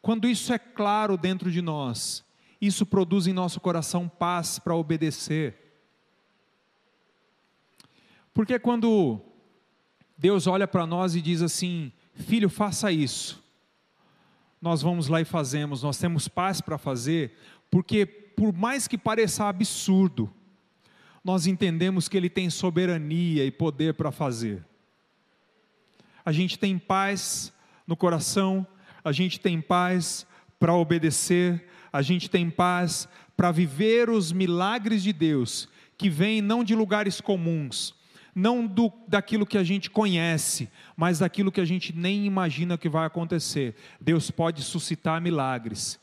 [0.00, 2.24] quando isso é claro dentro de nós,
[2.58, 5.76] isso produz em nosso coração paz para obedecer.
[8.32, 9.20] Porque quando
[10.16, 13.41] Deus olha para nós e diz assim: Filho, faça isso.
[14.62, 17.36] Nós vamos lá e fazemos, nós temos paz para fazer,
[17.70, 20.32] porque por mais que pareça absurdo,
[21.22, 24.64] nós entendemos que Ele tem soberania e poder para fazer.
[26.24, 27.52] A gente tem paz
[27.86, 28.66] no coração
[29.04, 30.26] a gente tem paz
[30.58, 36.62] para obedecer, a gente tem paz para viver os milagres de Deus, que vêm não
[36.62, 37.94] de lugares comuns,
[38.34, 42.88] não do, daquilo que a gente conhece, mas daquilo que a gente nem imagina que
[42.88, 43.74] vai acontecer.
[44.00, 46.00] Deus pode suscitar milagres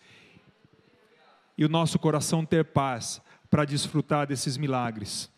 [1.57, 5.29] e o nosso coração ter paz para desfrutar desses milagres.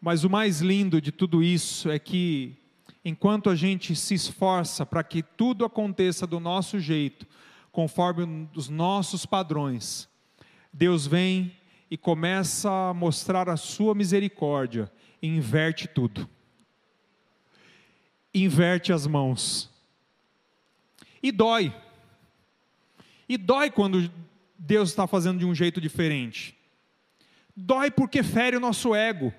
[0.00, 2.56] Mas o mais lindo de tudo isso é que
[3.04, 7.26] enquanto a gente se esforça para que tudo aconteça do nosso jeito,
[7.70, 10.08] conforme os nossos padrões,
[10.72, 11.52] Deus vem
[11.92, 14.90] e começa a mostrar a sua misericórdia
[15.22, 16.26] inverte tudo.
[18.32, 19.70] Inverte as mãos.
[21.22, 21.70] E dói.
[23.28, 24.10] E dói quando
[24.56, 26.56] Deus está fazendo de um jeito diferente.
[27.54, 29.30] Dói porque fere o nosso ego.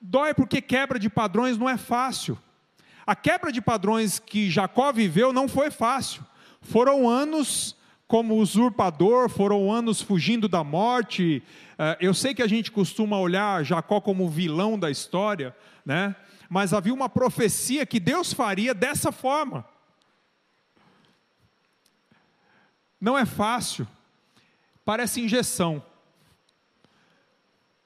[0.00, 2.36] Dói porque quebra de padrões não é fácil.
[3.06, 6.26] A quebra de padrões que Jacó viveu não foi fácil.
[6.60, 7.76] Foram anos
[8.06, 11.42] como usurpador, foram anos fugindo da morte.
[11.78, 16.14] Eh, eu sei que a gente costuma olhar Jacó como vilão da história, né?
[16.48, 19.66] mas havia uma profecia que Deus faria dessa forma.
[23.00, 23.86] Não é fácil,
[24.84, 25.84] parece injeção,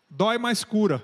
[0.08, 1.02] dói, mas cura.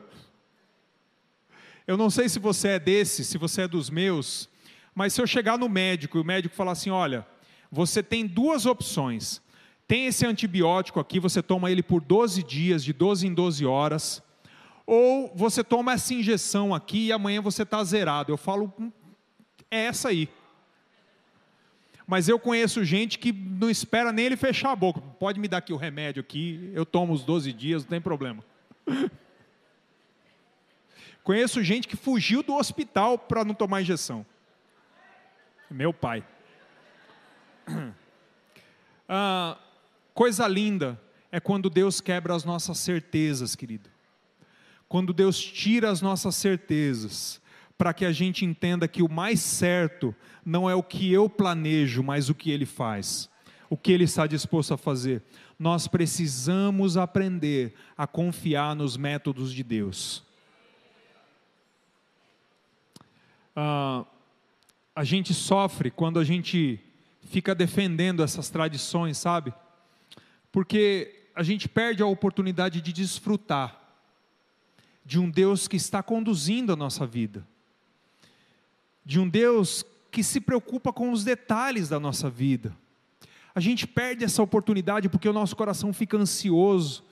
[1.86, 4.48] Eu não sei se você é desse, se você é dos meus,
[4.94, 7.26] mas se eu chegar no médico e o médico falar assim: olha,
[7.70, 9.42] você tem duas opções.
[9.86, 14.22] Tem esse antibiótico aqui, você toma ele por 12 dias, de 12 em 12 horas
[14.86, 18.30] ou você toma essa injeção aqui e amanhã você está zerado.
[18.30, 18.92] Eu falo, hum,
[19.70, 20.28] é essa aí.
[22.06, 25.00] Mas eu conheço gente que não espera nem ele fechar a boca.
[25.18, 28.44] Pode me dar aqui o remédio aqui, eu tomo os 12 dias, não tem problema.
[31.24, 34.26] conheço gente que fugiu do hospital para não tomar injeção.
[35.70, 36.22] Meu pai.
[39.06, 39.58] Ah,
[40.14, 40.98] coisa linda
[41.30, 43.90] é quando Deus quebra as nossas certezas, querido
[44.94, 47.42] quando Deus tira as nossas certezas,
[47.76, 50.14] para que a gente entenda que o mais certo
[50.46, 53.28] não é o que eu planejo, mas o que Ele faz,
[53.68, 55.20] o que Ele está disposto a fazer.
[55.58, 60.22] Nós precisamos aprender a confiar nos métodos de Deus.
[63.56, 64.04] Ah,
[64.94, 66.78] a gente sofre quando a gente
[67.24, 69.52] fica defendendo essas tradições, sabe?
[70.52, 73.80] Porque a gente perde a oportunidade de desfrutar
[75.04, 77.46] de um Deus que está conduzindo a nossa vida,
[79.04, 82.74] de um Deus que se preocupa com os detalhes da nossa vida.
[83.54, 87.04] A gente perde essa oportunidade porque o nosso coração fica ansioso,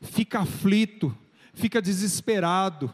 [0.00, 1.16] fica aflito,
[1.52, 2.92] fica desesperado.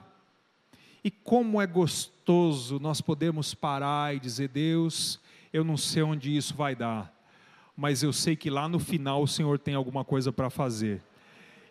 [1.05, 5.21] E como é gostoso nós podemos parar e dizer: Deus,
[5.53, 7.13] eu não sei onde isso vai dar,
[7.77, 11.03] mas eu sei que lá no final o Senhor tem alguma coisa para fazer.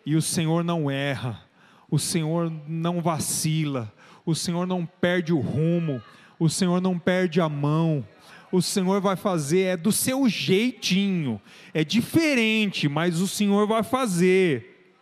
[0.04, 1.42] E o Senhor não erra,
[1.90, 3.92] o Senhor não vacila,
[4.24, 6.02] o Senhor não perde o rumo,
[6.38, 8.06] o Senhor não perde a mão,
[8.52, 11.40] o Senhor vai fazer, é do seu jeitinho,
[11.72, 14.94] é diferente, mas o Senhor vai fazer.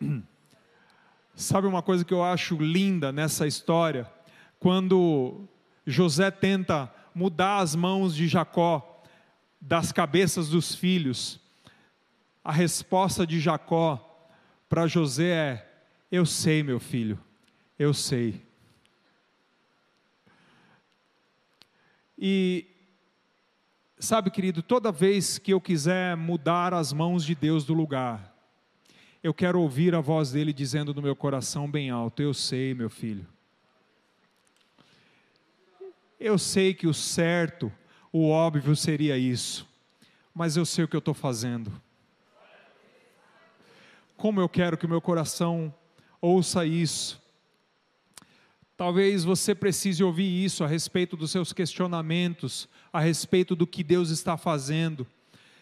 [1.34, 4.06] Sabe uma coisa que eu acho linda nessa história?
[4.58, 5.48] Quando
[5.86, 9.02] José tenta mudar as mãos de Jacó
[9.60, 11.38] das cabeças dos filhos,
[12.42, 14.28] a resposta de Jacó
[14.68, 17.18] para José é: Eu sei, meu filho,
[17.78, 18.42] eu sei.
[22.18, 22.66] E,
[23.98, 28.34] sabe, querido, toda vez que eu quiser mudar as mãos de Deus do lugar,
[29.22, 32.88] eu quero ouvir a voz dele dizendo no meu coração bem alto: Eu sei, meu
[32.88, 33.26] filho.
[36.20, 37.72] Eu sei que o certo,
[38.12, 39.66] o óbvio seria isso,
[40.34, 41.72] mas eu sei o que eu estou fazendo
[44.20, 45.74] como eu quero que o meu coração
[46.20, 47.18] ouça isso.
[48.76, 54.10] Talvez você precise ouvir isso a respeito dos seus questionamentos, a respeito do que Deus
[54.10, 55.06] está fazendo.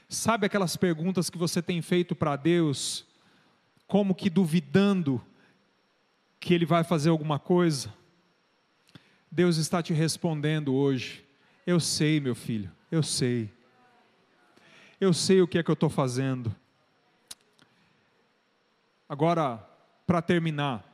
[0.09, 3.07] Sabe aquelas perguntas que você tem feito para Deus,
[3.87, 5.23] como que duvidando
[6.41, 7.95] que Ele vai fazer alguma coisa?
[9.31, 11.25] Deus está te respondendo hoje.
[11.67, 13.51] Eu sei, meu filho, eu sei.
[15.01, 16.55] Eu sei o que é que eu estou fazendo.
[19.09, 19.59] Agora,
[20.07, 20.85] para terminar,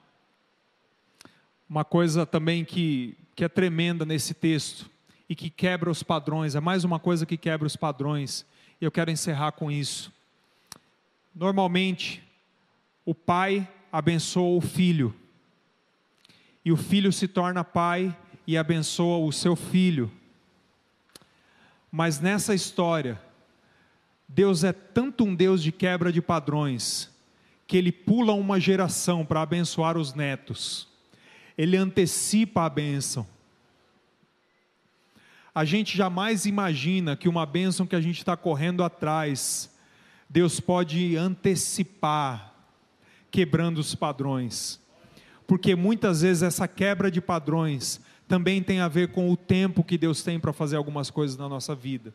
[1.69, 4.91] uma coisa também que, que é tremenda nesse texto
[5.29, 8.45] e que quebra os padrões, é mais uma coisa que quebra os padrões,
[8.81, 10.13] e eu quero encerrar com isso.
[11.35, 12.23] Normalmente,
[13.05, 15.15] o pai abençoa o filho,
[16.65, 18.17] e o filho se torna pai
[18.47, 20.11] e abençoa o seu filho.
[21.91, 23.21] Mas nessa história,
[24.29, 27.11] Deus é tanto um Deus de quebra de padrões,
[27.67, 30.89] que ele pula uma geração para abençoar os netos.
[31.57, 33.27] Ele antecipa a bênção.
[35.55, 39.71] A gente jamais imagina que uma bênção que a gente está correndo atrás,
[40.29, 42.53] Deus pode antecipar,
[43.31, 44.81] quebrando os padrões.
[45.47, 49.99] Porque muitas vezes essa quebra de padrões também tem a ver com o tempo que
[49.99, 52.15] Deus tem para fazer algumas coisas na nossa vida.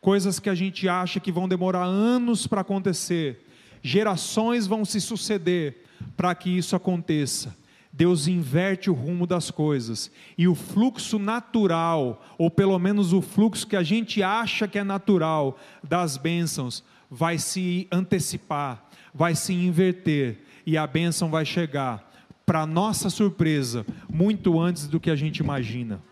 [0.00, 3.46] Coisas que a gente acha que vão demorar anos para acontecer,
[3.82, 5.84] gerações vão se suceder
[6.16, 7.54] para que isso aconteça.
[7.92, 13.66] Deus inverte o rumo das coisas e o fluxo natural, ou pelo menos o fluxo
[13.66, 20.38] que a gente acha que é natural das bênçãos, vai se antecipar, vai se inverter
[20.64, 22.09] e a bênção vai chegar,
[22.50, 26.02] para nossa surpresa, muito antes do que a gente imagina.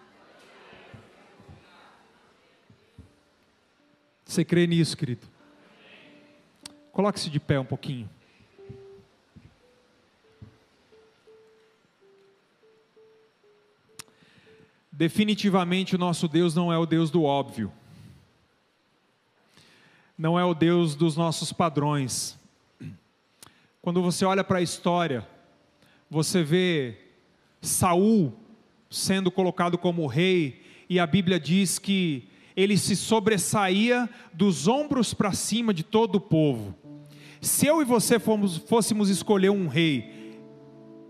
[4.25, 5.27] Você crê nisso, querido?
[6.93, 8.09] Coloque-se de pé um pouquinho.
[14.93, 17.73] Definitivamente o nosso Deus não é o Deus do óbvio,
[20.17, 22.39] não é o Deus dos nossos padrões.
[23.83, 25.27] Quando você olha para a história,
[26.11, 26.97] você vê
[27.61, 28.33] Saul
[28.91, 35.33] sendo colocado como rei, e a Bíblia diz que ele se sobressaía dos ombros para
[35.33, 36.75] cima de todo o povo.
[37.41, 40.39] Se eu e você fomos, fôssemos escolher um rei,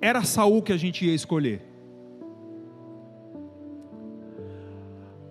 [0.00, 1.62] era Saul que a gente ia escolher.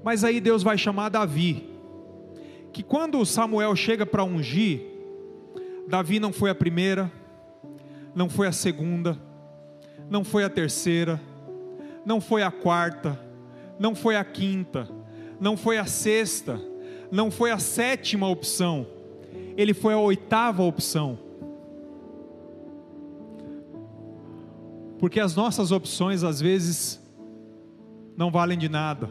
[0.04, 1.70] Mas aí Deus vai chamar Davi.
[2.72, 4.82] Que quando Samuel chega para ungir,
[5.88, 7.12] Davi não foi a primeira,
[8.16, 9.20] não foi a segunda,
[10.10, 11.20] não foi a terceira,
[12.06, 13.20] não foi a quarta,
[13.80, 14.88] não foi a quinta,
[15.40, 16.60] não foi a sexta,
[17.12, 18.88] não foi a sétima opção,
[19.56, 21.18] ele foi a oitava opção.
[25.00, 27.00] Porque as nossas opções às vezes
[28.16, 29.10] não valem de nada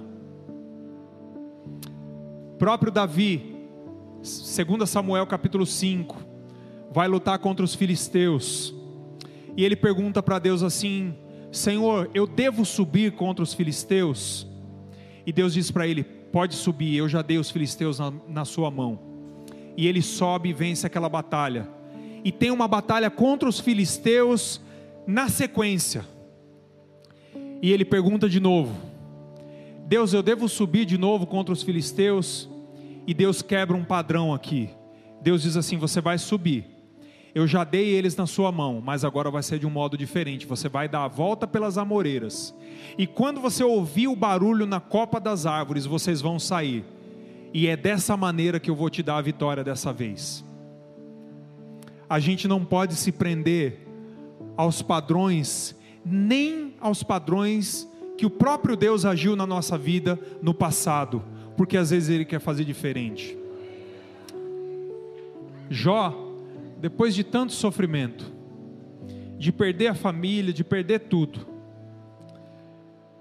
[2.58, 3.54] próprio Davi,
[4.22, 6.16] 2 Samuel capítulo 5,
[6.90, 8.74] vai lutar contra os filisteus.
[9.56, 11.14] E ele pergunta para Deus assim:
[11.50, 14.46] Senhor, eu devo subir contra os filisteus?
[15.24, 18.70] E Deus diz para ele: Pode subir, eu já dei os filisteus na, na sua
[18.70, 18.98] mão.
[19.76, 21.68] E ele sobe e vence aquela batalha.
[22.22, 24.60] E tem uma batalha contra os filisteus
[25.06, 26.04] na sequência.
[27.62, 28.74] E ele pergunta de novo:
[29.86, 32.48] Deus, eu devo subir de novo contra os filisteus?
[33.06, 34.68] E Deus quebra um padrão aqui.
[35.22, 36.75] Deus diz assim: Você vai subir.
[37.36, 40.46] Eu já dei eles na sua mão, mas agora vai ser de um modo diferente.
[40.46, 42.54] Você vai dar a volta pelas amoreiras.
[42.96, 46.82] E quando você ouvir o barulho na copa das árvores, vocês vão sair.
[47.52, 50.42] E é dessa maneira que eu vou te dar a vitória dessa vez.
[52.08, 53.86] A gente não pode se prender
[54.56, 61.22] aos padrões, nem aos padrões que o próprio Deus agiu na nossa vida no passado,
[61.54, 63.36] porque às vezes Ele quer fazer diferente.
[65.68, 66.25] Jó,
[66.78, 68.32] depois de tanto sofrimento,
[69.38, 71.46] de perder a família, de perder tudo,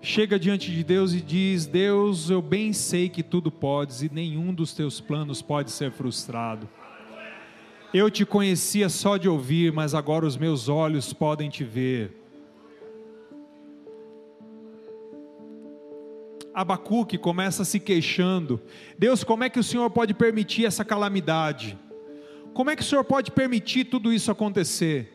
[0.02, 4.54] chega diante de Deus e diz: Deus, eu bem sei que tudo podes e nenhum
[4.54, 6.70] dos teus planos pode ser frustrado.
[7.94, 12.22] Eu te conhecia só de ouvir, mas agora os meus olhos podem te ver.
[16.54, 18.62] Abacuque começa se queixando:
[18.98, 21.78] Deus, como é que o Senhor pode permitir essa calamidade?
[22.56, 25.12] Como é que o Senhor pode permitir tudo isso acontecer?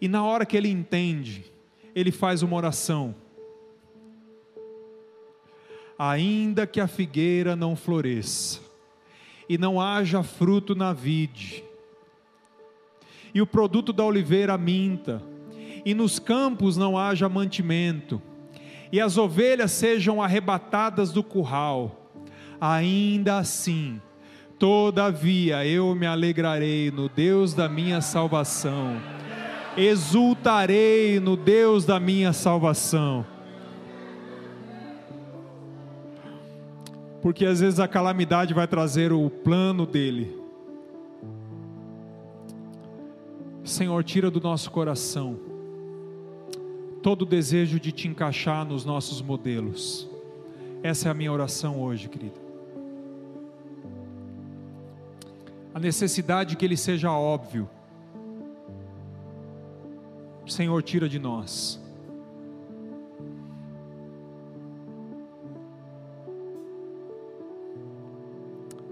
[0.00, 1.44] E na hora que ele entende,
[1.94, 3.14] ele faz uma oração.
[5.96, 8.58] Ainda que a figueira não floresça,
[9.48, 11.62] e não haja fruto na vide,
[13.32, 15.22] e o produto da oliveira minta,
[15.84, 18.20] e nos campos não haja mantimento,
[18.90, 22.10] e as ovelhas sejam arrebatadas do curral,
[22.60, 24.02] ainda assim,
[24.60, 29.00] todavia eu me alegrarei no Deus da minha salvação,
[29.74, 33.24] exultarei no Deus da minha salvação.
[37.22, 40.38] Porque às vezes a calamidade vai trazer o plano dele.
[43.64, 45.38] Senhor, tira do nosso coração
[47.02, 50.06] todo o desejo de te encaixar nos nossos modelos.
[50.82, 52.39] Essa é a minha oração hoje, querido.
[55.74, 57.68] A necessidade que ele seja óbvio.
[60.46, 61.80] Senhor, tira de nós.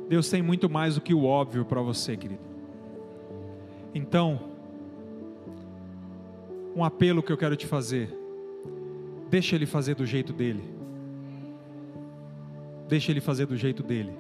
[0.09, 2.41] Deus tem muito mais do que o óbvio para você, querido.
[3.95, 4.41] Então,
[6.75, 8.17] um apelo que eu quero te fazer.
[9.29, 10.65] Deixa ele fazer do jeito dele.
[12.89, 14.13] Deixa ele fazer do jeito dele.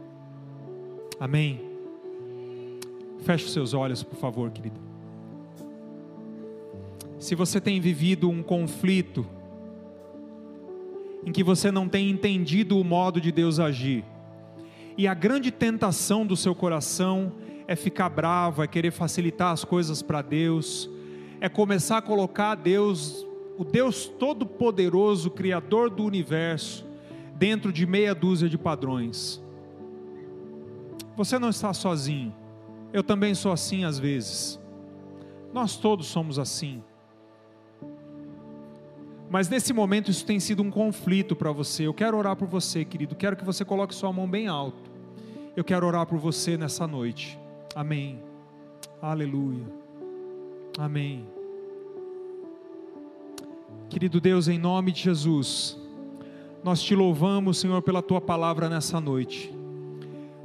[1.19, 1.68] Amém.
[3.21, 4.81] Feche seus olhos, por favor, querido.
[7.19, 9.27] Se você tem vivido um conflito
[11.25, 14.05] em que você não tem entendido o modo de Deus agir,
[14.97, 17.33] e a grande tentação do seu coração
[17.67, 20.89] é ficar bravo, é querer facilitar as coisas para Deus,
[21.41, 26.87] é começar a colocar Deus, o Deus Todo-Poderoso, Criador do universo,
[27.35, 29.41] dentro de meia dúzia de padrões.
[31.17, 32.35] Você não está sozinho,
[32.93, 34.59] eu também sou assim às vezes,
[35.53, 36.83] nós todos somos assim.
[39.31, 41.87] Mas nesse momento isso tem sido um conflito para você.
[41.87, 43.15] Eu quero orar por você, querido.
[43.15, 44.91] Quero que você coloque sua mão bem alto.
[45.55, 47.39] Eu quero orar por você nessa noite.
[47.75, 48.23] Amém.
[49.03, 49.67] Aleluia.
[50.79, 51.27] Amém.
[53.91, 55.79] Querido Deus, em nome de Jesus,
[56.63, 59.53] nós te louvamos, Senhor, pela tua palavra nessa noite.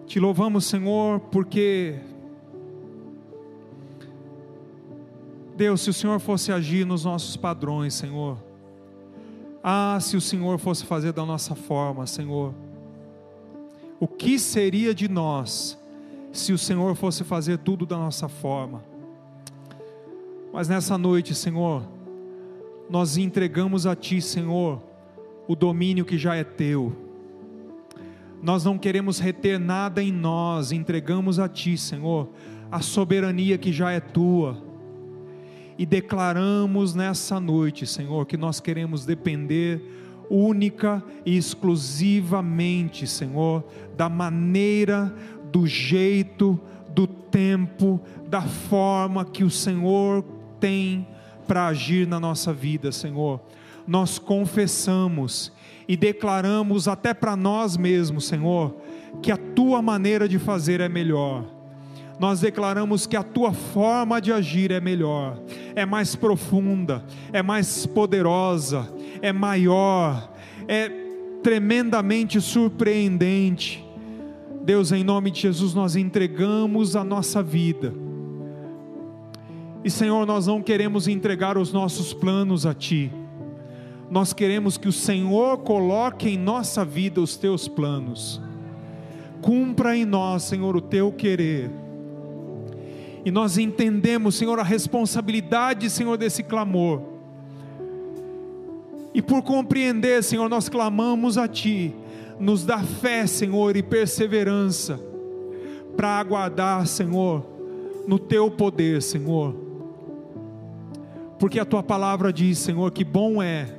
[0.05, 1.99] Te louvamos, Senhor, porque
[5.55, 8.37] Deus, se o Senhor fosse agir nos nossos padrões, Senhor.
[9.63, 12.53] Ah, se o Senhor fosse fazer da nossa forma, Senhor.
[13.99, 15.77] O que seria de nós
[16.31, 18.83] se o Senhor fosse fazer tudo da nossa forma?
[20.51, 21.83] Mas nessa noite, Senhor,
[22.89, 24.81] nós entregamos a Ti, Senhor,
[25.47, 26.95] o domínio que já é Teu.
[28.41, 32.27] Nós não queremos reter nada em nós, entregamos a Ti, Senhor,
[32.71, 34.72] a soberania que já é Tua
[35.77, 39.81] e declaramos nessa noite, Senhor, que nós queremos depender
[40.29, 43.63] única e exclusivamente, Senhor,
[43.95, 45.13] da maneira,
[45.51, 46.59] do jeito,
[46.89, 50.23] do tempo, da forma que o Senhor
[50.59, 51.07] tem
[51.47, 53.41] para agir na nossa vida, Senhor.
[53.85, 55.51] Nós confessamos
[55.87, 58.75] e declaramos até para nós mesmos, Senhor,
[59.21, 61.62] que a tua maneira de fazer é melhor
[62.19, 65.39] nós declaramos que a tua forma de agir é melhor,
[65.75, 68.87] é mais profunda, é mais poderosa,
[69.21, 70.31] é maior,
[70.67, 70.89] é
[71.41, 73.83] tremendamente surpreendente.
[74.63, 77.93] Deus, em nome de Jesus, nós entregamos a nossa vida.
[79.83, 83.11] E Senhor, nós não queremos entregar os nossos planos a Ti.
[84.09, 88.41] Nós queremos que o Senhor coloque em nossa vida os Teus planos.
[89.41, 91.82] Cumpra em nós, Senhor, o Teu querer
[93.25, 97.01] e nós entendemos, Senhor, a responsabilidade, Senhor, desse clamor.
[99.13, 101.95] E por compreender, Senhor, nós clamamos a Ti.
[102.39, 104.99] Nos dá fé, Senhor, e perseverança
[105.95, 107.45] para aguardar, Senhor,
[108.05, 109.55] no Teu poder, Senhor.
[111.39, 113.73] Porque a Tua palavra diz, Senhor, que bom é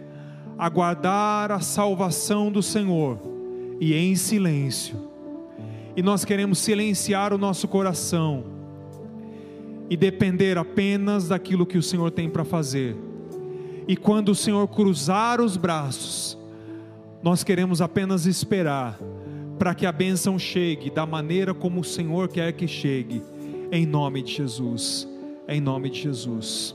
[0.57, 3.19] aguardar a salvação do Senhor
[3.79, 4.97] e em silêncio.
[5.97, 8.54] E nós queremos silenciar o nosso coração
[9.89, 12.97] e depender apenas daquilo que o Senhor tem para fazer.
[13.87, 16.39] E quando o Senhor cruzar os braços,
[17.23, 18.99] nós queremos apenas esperar
[19.59, 23.23] para que a bênção chegue da maneira como o Senhor quer que chegue,
[23.71, 25.09] em nome de Jesus.
[25.47, 26.75] Em nome de Jesus.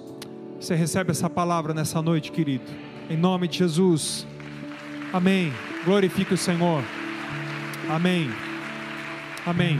[0.60, 2.66] Você recebe essa palavra nessa noite, querido?
[3.10, 4.28] Em nome de Jesus.
[5.12, 5.51] Amém.
[5.84, 6.84] Glorifique o Senhor.
[7.89, 8.30] Amém.
[9.45, 9.80] Amém.